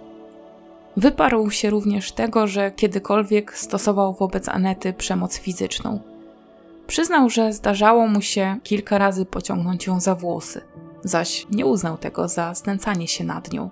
[0.97, 6.01] Wyparł się również tego, że kiedykolwiek stosował wobec Anety przemoc fizyczną.
[6.87, 10.61] Przyznał, że zdarzało mu się kilka razy pociągnąć ją za włosy,
[11.05, 13.71] zaś nie uznał tego za znęcanie się nad nią.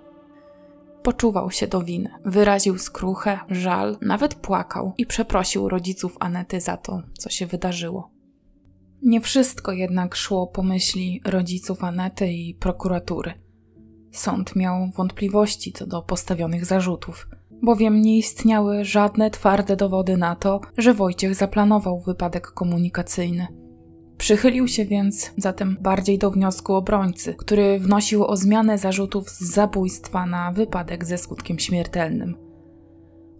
[1.03, 7.01] Poczuwał się do winy, wyraził skruchę, żal, nawet płakał i przeprosił rodziców Anety za to,
[7.17, 8.11] co się wydarzyło.
[9.01, 13.44] Nie wszystko jednak szło po myśli rodziców Anety i prokuratury.
[14.15, 17.27] Sąd miał wątpliwości co do postawionych zarzutów,
[17.61, 23.47] bowiem nie istniały żadne twarde dowody na to, że Wojciech zaplanował wypadek komunikacyjny.
[24.17, 30.25] Przychylił się więc zatem bardziej do wniosku obrońcy, który wnosił o zmianę zarzutów z zabójstwa
[30.25, 32.44] na wypadek ze skutkiem śmiertelnym.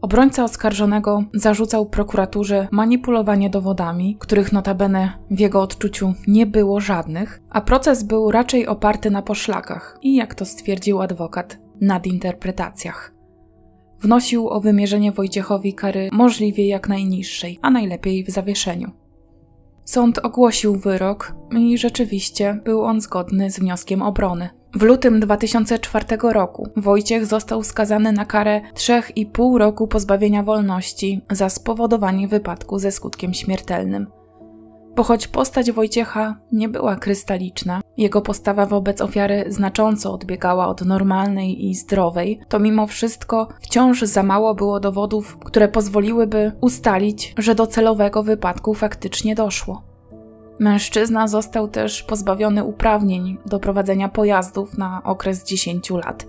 [0.06, 7.62] Obrońca oskarżonego zarzucał prokuraturze manipulowanie dowodami, których notabene w jego odczuciu nie było żadnych, a
[7.62, 13.14] proces był raczej oparty na poszlakach i, jak to stwierdził adwokat, nadinterpretacjach.
[14.02, 18.92] Wnosił o wymierzenie Wojciechowi kary możliwie jak najniższej, a najlepiej w zawieszeniu.
[19.86, 24.50] Sąd ogłosił wyrok i rzeczywiście był on zgodny z wnioskiem obrony.
[24.76, 32.28] W lutym 2004 roku Wojciech został skazany na karę 3,5 roku pozbawienia wolności za spowodowanie
[32.28, 34.08] wypadku ze skutkiem śmiertelnym.
[34.96, 41.66] Bo choć postać Wojciecha nie była krystaliczna, jego postawa wobec ofiary znacząco odbiegała od normalnej
[41.66, 47.68] i zdrowej, to mimo wszystko wciąż za mało było dowodów, które pozwoliłyby ustalić, że do
[47.68, 49.82] celowego wypadku faktycznie doszło.
[50.60, 56.28] Mężczyzna został też pozbawiony uprawnień do prowadzenia pojazdów na okres 10 lat.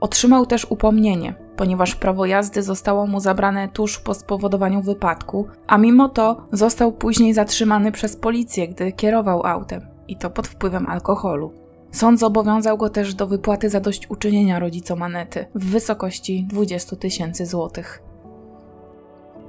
[0.00, 6.08] Otrzymał też upomnienie, ponieważ prawo jazdy zostało mu zabrane tuż po spowodowaniu wypadku, a mimo
[6.08, 11.52] to został później zatrzymany przez policję, gdy kierował autem, i to pod wpływem alkoholu.
[11.92, 18.02] Sąd zobowiązał go też do wypłaty zadośćuczynienia rodzicom Anety w wysokości 20 tysięcy złotych.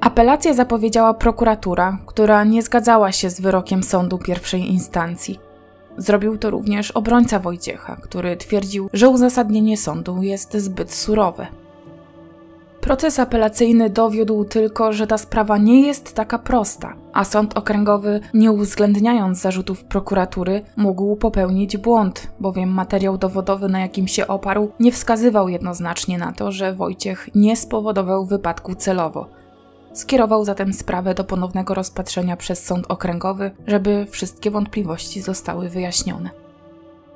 [0.01, 5.39] Apelację zapowiedziała prokuratura, która nie zgadzała się z wyrokiem sądu pierwszej instancji.
[5.97, 11.47] Zrobił to również obrońca Wojciecha, który twierdził, że uzasadnienie sądu jest zbyt surowe.
[12.85, 18.51] Proces apelacyjny dowiódł tylko, że ta sprawa nie jest taka prosta, a sąd okręgowy, nie
[18.51, 25.49] uwzględniając zarzutów prokuratury, mógł popełnić błąd, bowiem materiał dowodowy, na jakim się oparł, nie wskazywał
[25.49, 29.27] jednoznacznie na to, że Wojciech nie spowodował wypadku celowo.
[29.93, 36.29] Skierował zatem sprawę do ponownego rozpatrzenia przez sąd okręgowy, żeby wszystkie wątpliwości zostały wyjaśnione.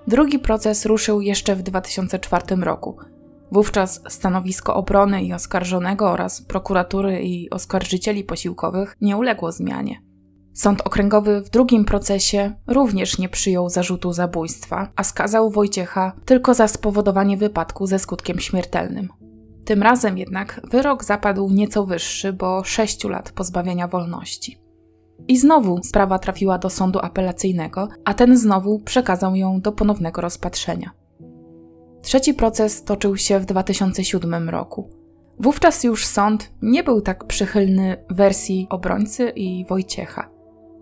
[0.08, 2.96] Drugi proces ruszył jeszcze w 2004 roku.
[3.52, 10.02] Wówczas stanowisko obrony i oskarżonego oraz prokuratury i oskarżycieli posiłkowych nie uległo zmianie.
[10.54, 16.68] Sąd okręgowy w drugim procesie również nie przyjął zarzutu zabójstwa, a skazał Wojciecha tylko za
[16.68, 19.10] spowodowanie wypadku ze skutkiem śmiertelnym.
[19.66, 24.58] Tym razem jednak wyrok zapadł nieco wyższy, bo 6 lat pozbawienia wolności.
[25.28, 30.92] I znowu sprawa trafiła do sądu apelacyjnego, a ten znowu przekazał ją do ponownego rozpatrzenia.
[32.02, 34.90] Trzeci proces toczył się w 2007 roku.
[35.40, 40.30] Wówczas już sąd nie był tak przychylny wersji obrońcy i Wojciecha.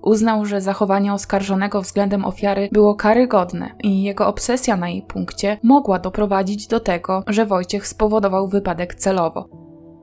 [0.02, 6.00] Uznał, że zachowanie oskarżonego względem ofiary było karygodne i jego obsesja na jej punkcie mogła
[6.00, 9.50] doprowadzić do tego, że Wojciech spowodował wypadek celowo.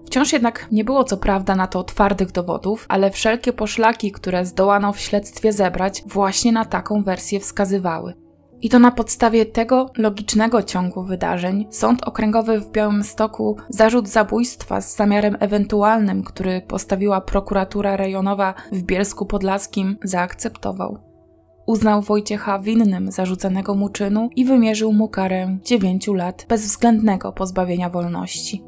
[0.07, 4.93] Wciąż jednak nie było co prawda na to twardych dowodów, ale wszelkie poszlaki, które zdołano
[4.93, 8.24] w śledztwie zebrać, właśnie na taką wersję wskazywały.
[8.63, 14.97] I to na podstawie tego logicznego ciągu wydarzeń Sąd Okręgowy w Białymstoku zarzut zabójstwa z
[14.97, 20.99] zamiarem ewentualnym, który postawiła prokuratura rejonowa w Bielsku Podlaskim, zaakceptował.
[21.67, 28.65] Uznał Wojciecha winnym zarzucanego mu czynu i wymierzył mu karę 9 lat bezwzględnego pozbawienia wolności.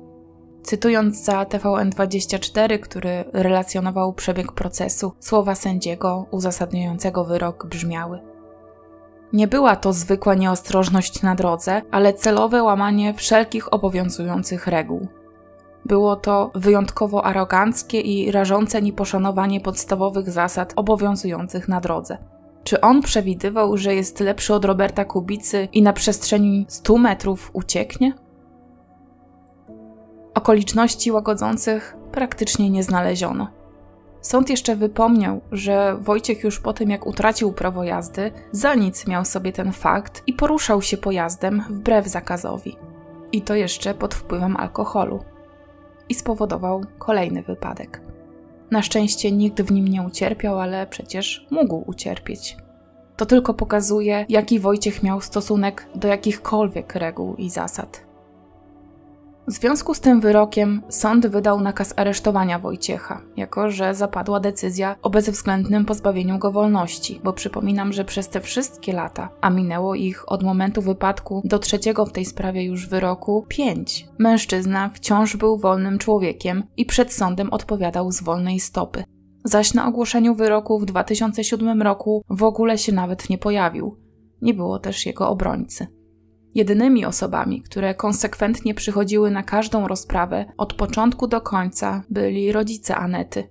[0.62, 8.20] Cytując za TVN24, który relacjonował przebieg procesu, słowa sędziego uzasadniającego wyrok brzmiały:
[9.36, 15.08] nie była to zwykła nieostrożność na drodze, ale celowe łamanie wszelkich obowiązujących reguł.
[15.84, 22.18] Było to wyjątkowo aroganckie i rażące nieposzanowanie podstawowych zasad obowiązujących na drodze.
[22.64, 28.12] Czy on przewidywał, że jest lepszy od Roberta Kubicy i na przestrzeni 100 metrów ucieknie?
[30.34, 33.55] Okoliczności łagodzących praktycznie nie znaleziono.
[34.20, 39.24] Sąd jeszcze wypomniał, że Wojciech już po tym, jak utracił prawo jazdy, za nic miał
[39.24, 42.76] sobie ten fakt i poruszał się pojazdem wbrew zakazowi.
[43.32, 45.24] I to jeszcze pod wpływem alkoholu.
[46.08, 48.00] I spowodował kolejny wypadek.
[48.70, 52.56] Na szczęście nikt w nim nie ucierpiał, ale przecież mógł ucierpieć.
[53.16, 58.05] To tylko pokazuje, jaki Wojciech miał stosunek do jakichkolwiek reguł i zasad.
[59.48, 65.10] W związku z tym wyrokiem sąd wydał nakaz aresztowania Wojciecha, jako że zapadła decyzja o
[65.10, 70.42] bezwzględnym pozbawieniu go wolności, bo przypominam, że przez te wszystkie lata, a minęło ich od
[70.42, 76.62] momentu wypadku do trzeciego w tej sprawie już wyroku, pięć, mężczyzna wciąż był wolnym człowiekiem
[76.76, 79.04] i przed sądem odpowiadał z wolnej stopy.
[79.44, 83.96] Zaś na ogłoszeniu wyroku w 2007 roku w ogóle się nawet nie pojawił.
[84.42, 85.95] Nie było też jego obrońcy.
[86.56, 93.48] Jedynymi osobami, które konsekwentnie przychodziły na każdą rozprawę od początku do końca, byli rodzice Anety.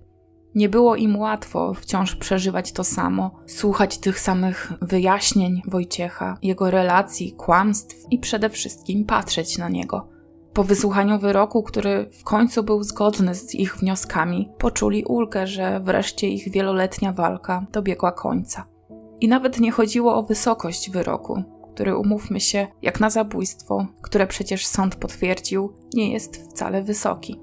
[0.54, 7.32] Nie było im łatwo wciąż przeżywać to samo, słuchać tych samych wyjaśnień Wojciecha, jego relacji,
[7.32, 10.08] kłamstw i przede wszystkim patrzeć na niego.
[10.52, 16.28] Po wysłuchaniu wyroku, który w końcu był zgodny z ich wnioskami, poczuli ulgę, że wreszcie
[16.28, 18.66] ich wieloletnia walka dobiegła końca.
[19.20, 24.66] I nawet nie chodziło o wysokość wyroku, który umówmy się, jak na zabójstwo, które przecież
[24.66, 27.40] sąd potwierdził, nie jest wcale wysoki.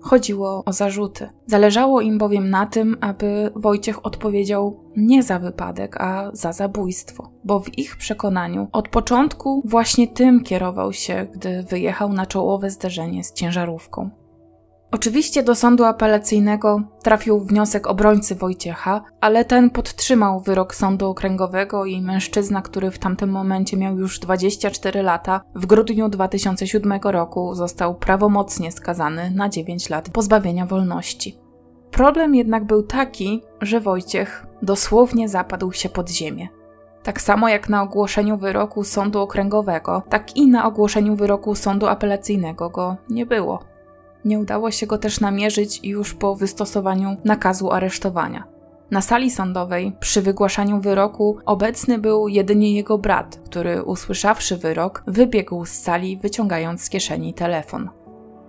[0.00, 1.28] Chodziło o zarzuty.
[1.46, 7.60] Zależało im bowiem na tym, aby Wojciech odpowiedział nie za wypadek, a za zabójstwo, bo
[7.60, 13.32] w ich przekonaniu od początku właśnie tym kierował się, gdy wyjechał na czołowe zderzenie z
[13.32, 14.10] ciężarówką.
[14.90, 22.02] Oczywiście do sądu apelacyjnego trafił wniosek obrońcy Wojciecha, ale ten podtrzymał wyrok sądu okręgowego i
[22.02, 28.72] mężczyzna, który w tamtym momencie miał już 24 lata, w grudniu 2007 roku został prawomocnie
[28.72, 31.38] skazany na 9 lat pozbawienia wolności.
[31.90, 36.48] Problem jednak był taki, że Wojciech dosłownie zapadł się pod ziemię.
[37.02, 42.70] Tak samo jak na ogłoszeniu wyroku sądu okręgowego, tak i na ogłoszeniu wyroku sądu apelacyjnego
[42.70, 43.77] go nie było.
[44.24, 48.44] Nie udało się go też namierzyć już po wystosowaniu nakazu aresztowania.
[48.90, 55.66] Na sali sądowej, przy wygłaszaniu wyroku, obecny był jedynie jego brat, który usłyszawszy wyrok, wybiegł
[55.66, 57.90] z sali, wyciągając z kieszeni telefon.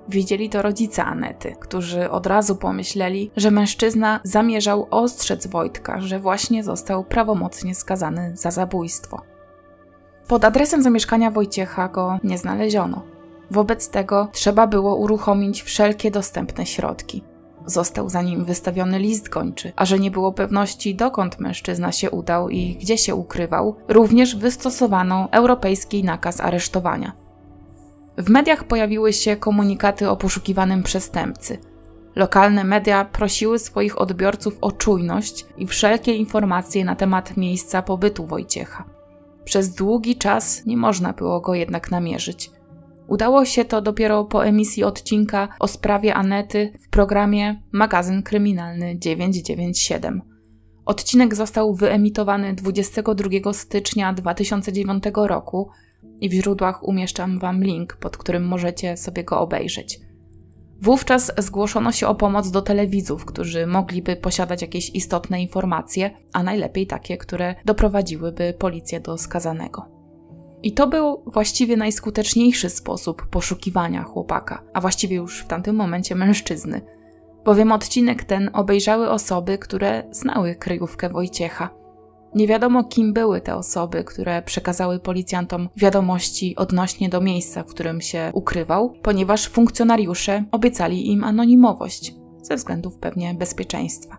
[0.10, 6.64] Widzieli to rodzice Anety, którzy od razu pomyśleli, że mężczyzna zamierzał ostrzec Wojtka, że właśnie
[6.64, 9.22] został prawomocnie skazany za zabójstwo.
[10.28, 13.02] Pod adresem zamieszkania Wojciecha go nie znaleziono.
[13.52, 17.24] Wobec tego trzeba było uruchomić wszelkie dostępne środki.
[17.66, 22.50] Został za nim wystawiony list gończy, a że nie było pewności, dokąd mężczyzna się udał
[22.50, 27.12] i gdzie się ukrywał, również wystosowano europejski nakaz aresztowania.
[28.18, 31.58] W mediach pojawiły się komunikaty o poszukiwanym przestępcy.
[32.16, 38.84] Lokalne media prosiły swoich odbiorców o czujność i wszelkie informacje na temat miejsca pobytu Wojciecha.
[39.44, 42.52] Przez długi czas nie można było go jednak namierzyć.
[43.10, 50.22] Udało się to dopiero po emisji odcinka o sprawie Anety w programie Magazyn Kryminalny 997.
[50.86, 55.70] Odcinek został wyemitowany 22 stycznia 2009 roku
[56.22, 60.00] i w źródłach umieszczam Wam link, pod którym możecie sobie go obejrzeć.
[60.82, 66.88] Wówczas zgłoszono się o pomoc do telewidzów, którzy mogliby posiadać jakieś istotne informacje, a najlepiej
[66.88, 69.99] takie, które doprowadziłyby policję do skazanego.
[70.64, 76.82] I to był właściwie najskuteczniejszy sposób poszukiwania chłopaka, a właściwie już w tamtym momencie mężczyzny,
[77.46, 81.70] bowiem odcinek ten obejrzały osoby, które znały kryjówkę Wojciecha.
[82.36, 88.02] Nie wiadomo, kim były te osoby, które przekazały policjantom wiadomości odnośnie do miejsca, w którym
[88.02, 94.19] się ukrywał, ponieważ funkcjonariusze obiecali im anonimowość, ze względów pewnie bezpieczeństwa.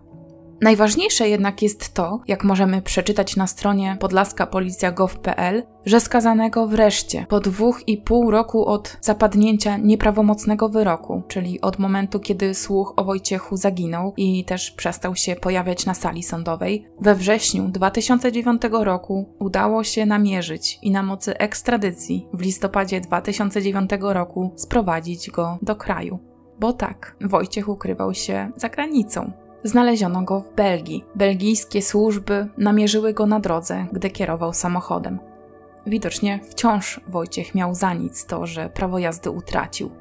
[0.61, 7.87] Najważniejsze jednak jest to, jak możemy przeczytać na stronie podlaskapolicja.gov.pl, że skazanego wreszcie po dwóch
[7.87, 14.13] i pół roku od zapadnięcia nieprawomocnego wyroku, czyli od momentu, kiedy słuch o Wojciechu zaginął
[14.17, 20.79] i też przestał się pojawiać na sali sądowej, we wrześniu 2009 roku udało się namierzyć
[20.81, 26.19] i na mocy ekstradycji w listopadzie 2009 roku sprowadzić go do kraju.
[26.59, 29.31] Bo tak, Wojciech ukrywał się za granicą.
[29.63, 31.05] Znaleziono go w Belgii.
[31.15, 35.19] Belgijskie służby namierzyły go na drodze, gdy kierował samochodem.
[35.85, 39.91] Widocznie wciąż Wojciech miał za nic to, że prawo jazdy utracił.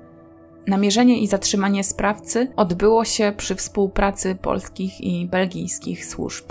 [0.66, 6.44] Namierzenie i zatrzymanie sprawcy odbyło się przy współpracy polskich i belgijskich służb.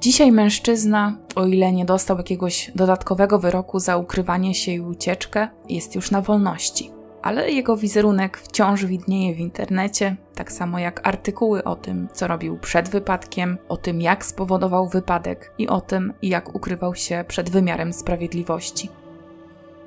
[0.00, 5.94] Dzisiaj mężczyzna, o ile nie dostał jakiegoś dodatkowego wyroku za ukrywanie się i ucieczkę, jest
[5.94, 11.76] już na wolności ale jego wizerunek wciąż widnieje w internecie, tak samo jak artykuły o
[11.76, 16.94] tym, co robił przed wypadkiem, o tym, jak spowodował wypadek i o tym, jak ukrywał
[16.94, 18.90] się przed wymiarem sprawiedliwości.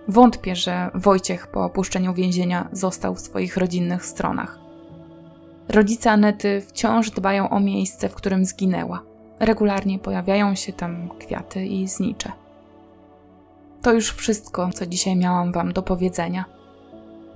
[0.07, 4.59] Wątpię, że Wojciech po opuszczeniu więzienia został w swoich rodzinnych stronach.
[5.69, 9.03] Rodzice Anety wciąż dbają o miejsce, w którym zginęła.
[9.39, 12.31] Regularnie pojawiają się tam kwiaty i znicze.
[13.81, 16.58] To już wszystko, co dzisiaj miałam Wam do powiedzenia.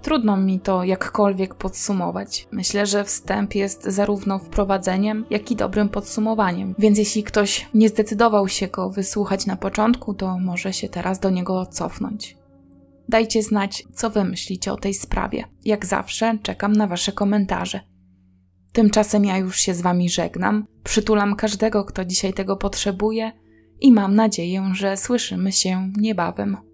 [0.04, 2.48] Trudno mi to jakkolwiek podsumować.
[2.52, 8.48] Myślę, że wstęp jest zarówno wprowadzeniem, jak i dobrym podsumowaniem, więc jeśli ktoś nie zdecydował
[8.48, 12.38] się go wysłuchać na początku, to może się teraz do niego cofnąć.
[13.10, 15.44] Dajcie znać, co wy myślicie o tej sprawie.
[15.66, 17.80] Jak zawsze czekam na wasze komentarze.
[18.74, 23.32] Tymczasem ja już się z wami żegnam, przytulam każdego, kto dzisiaj tego potrzebuje
[23.82, 26.73] i mam nadzieję, że słyszymy się niebawem.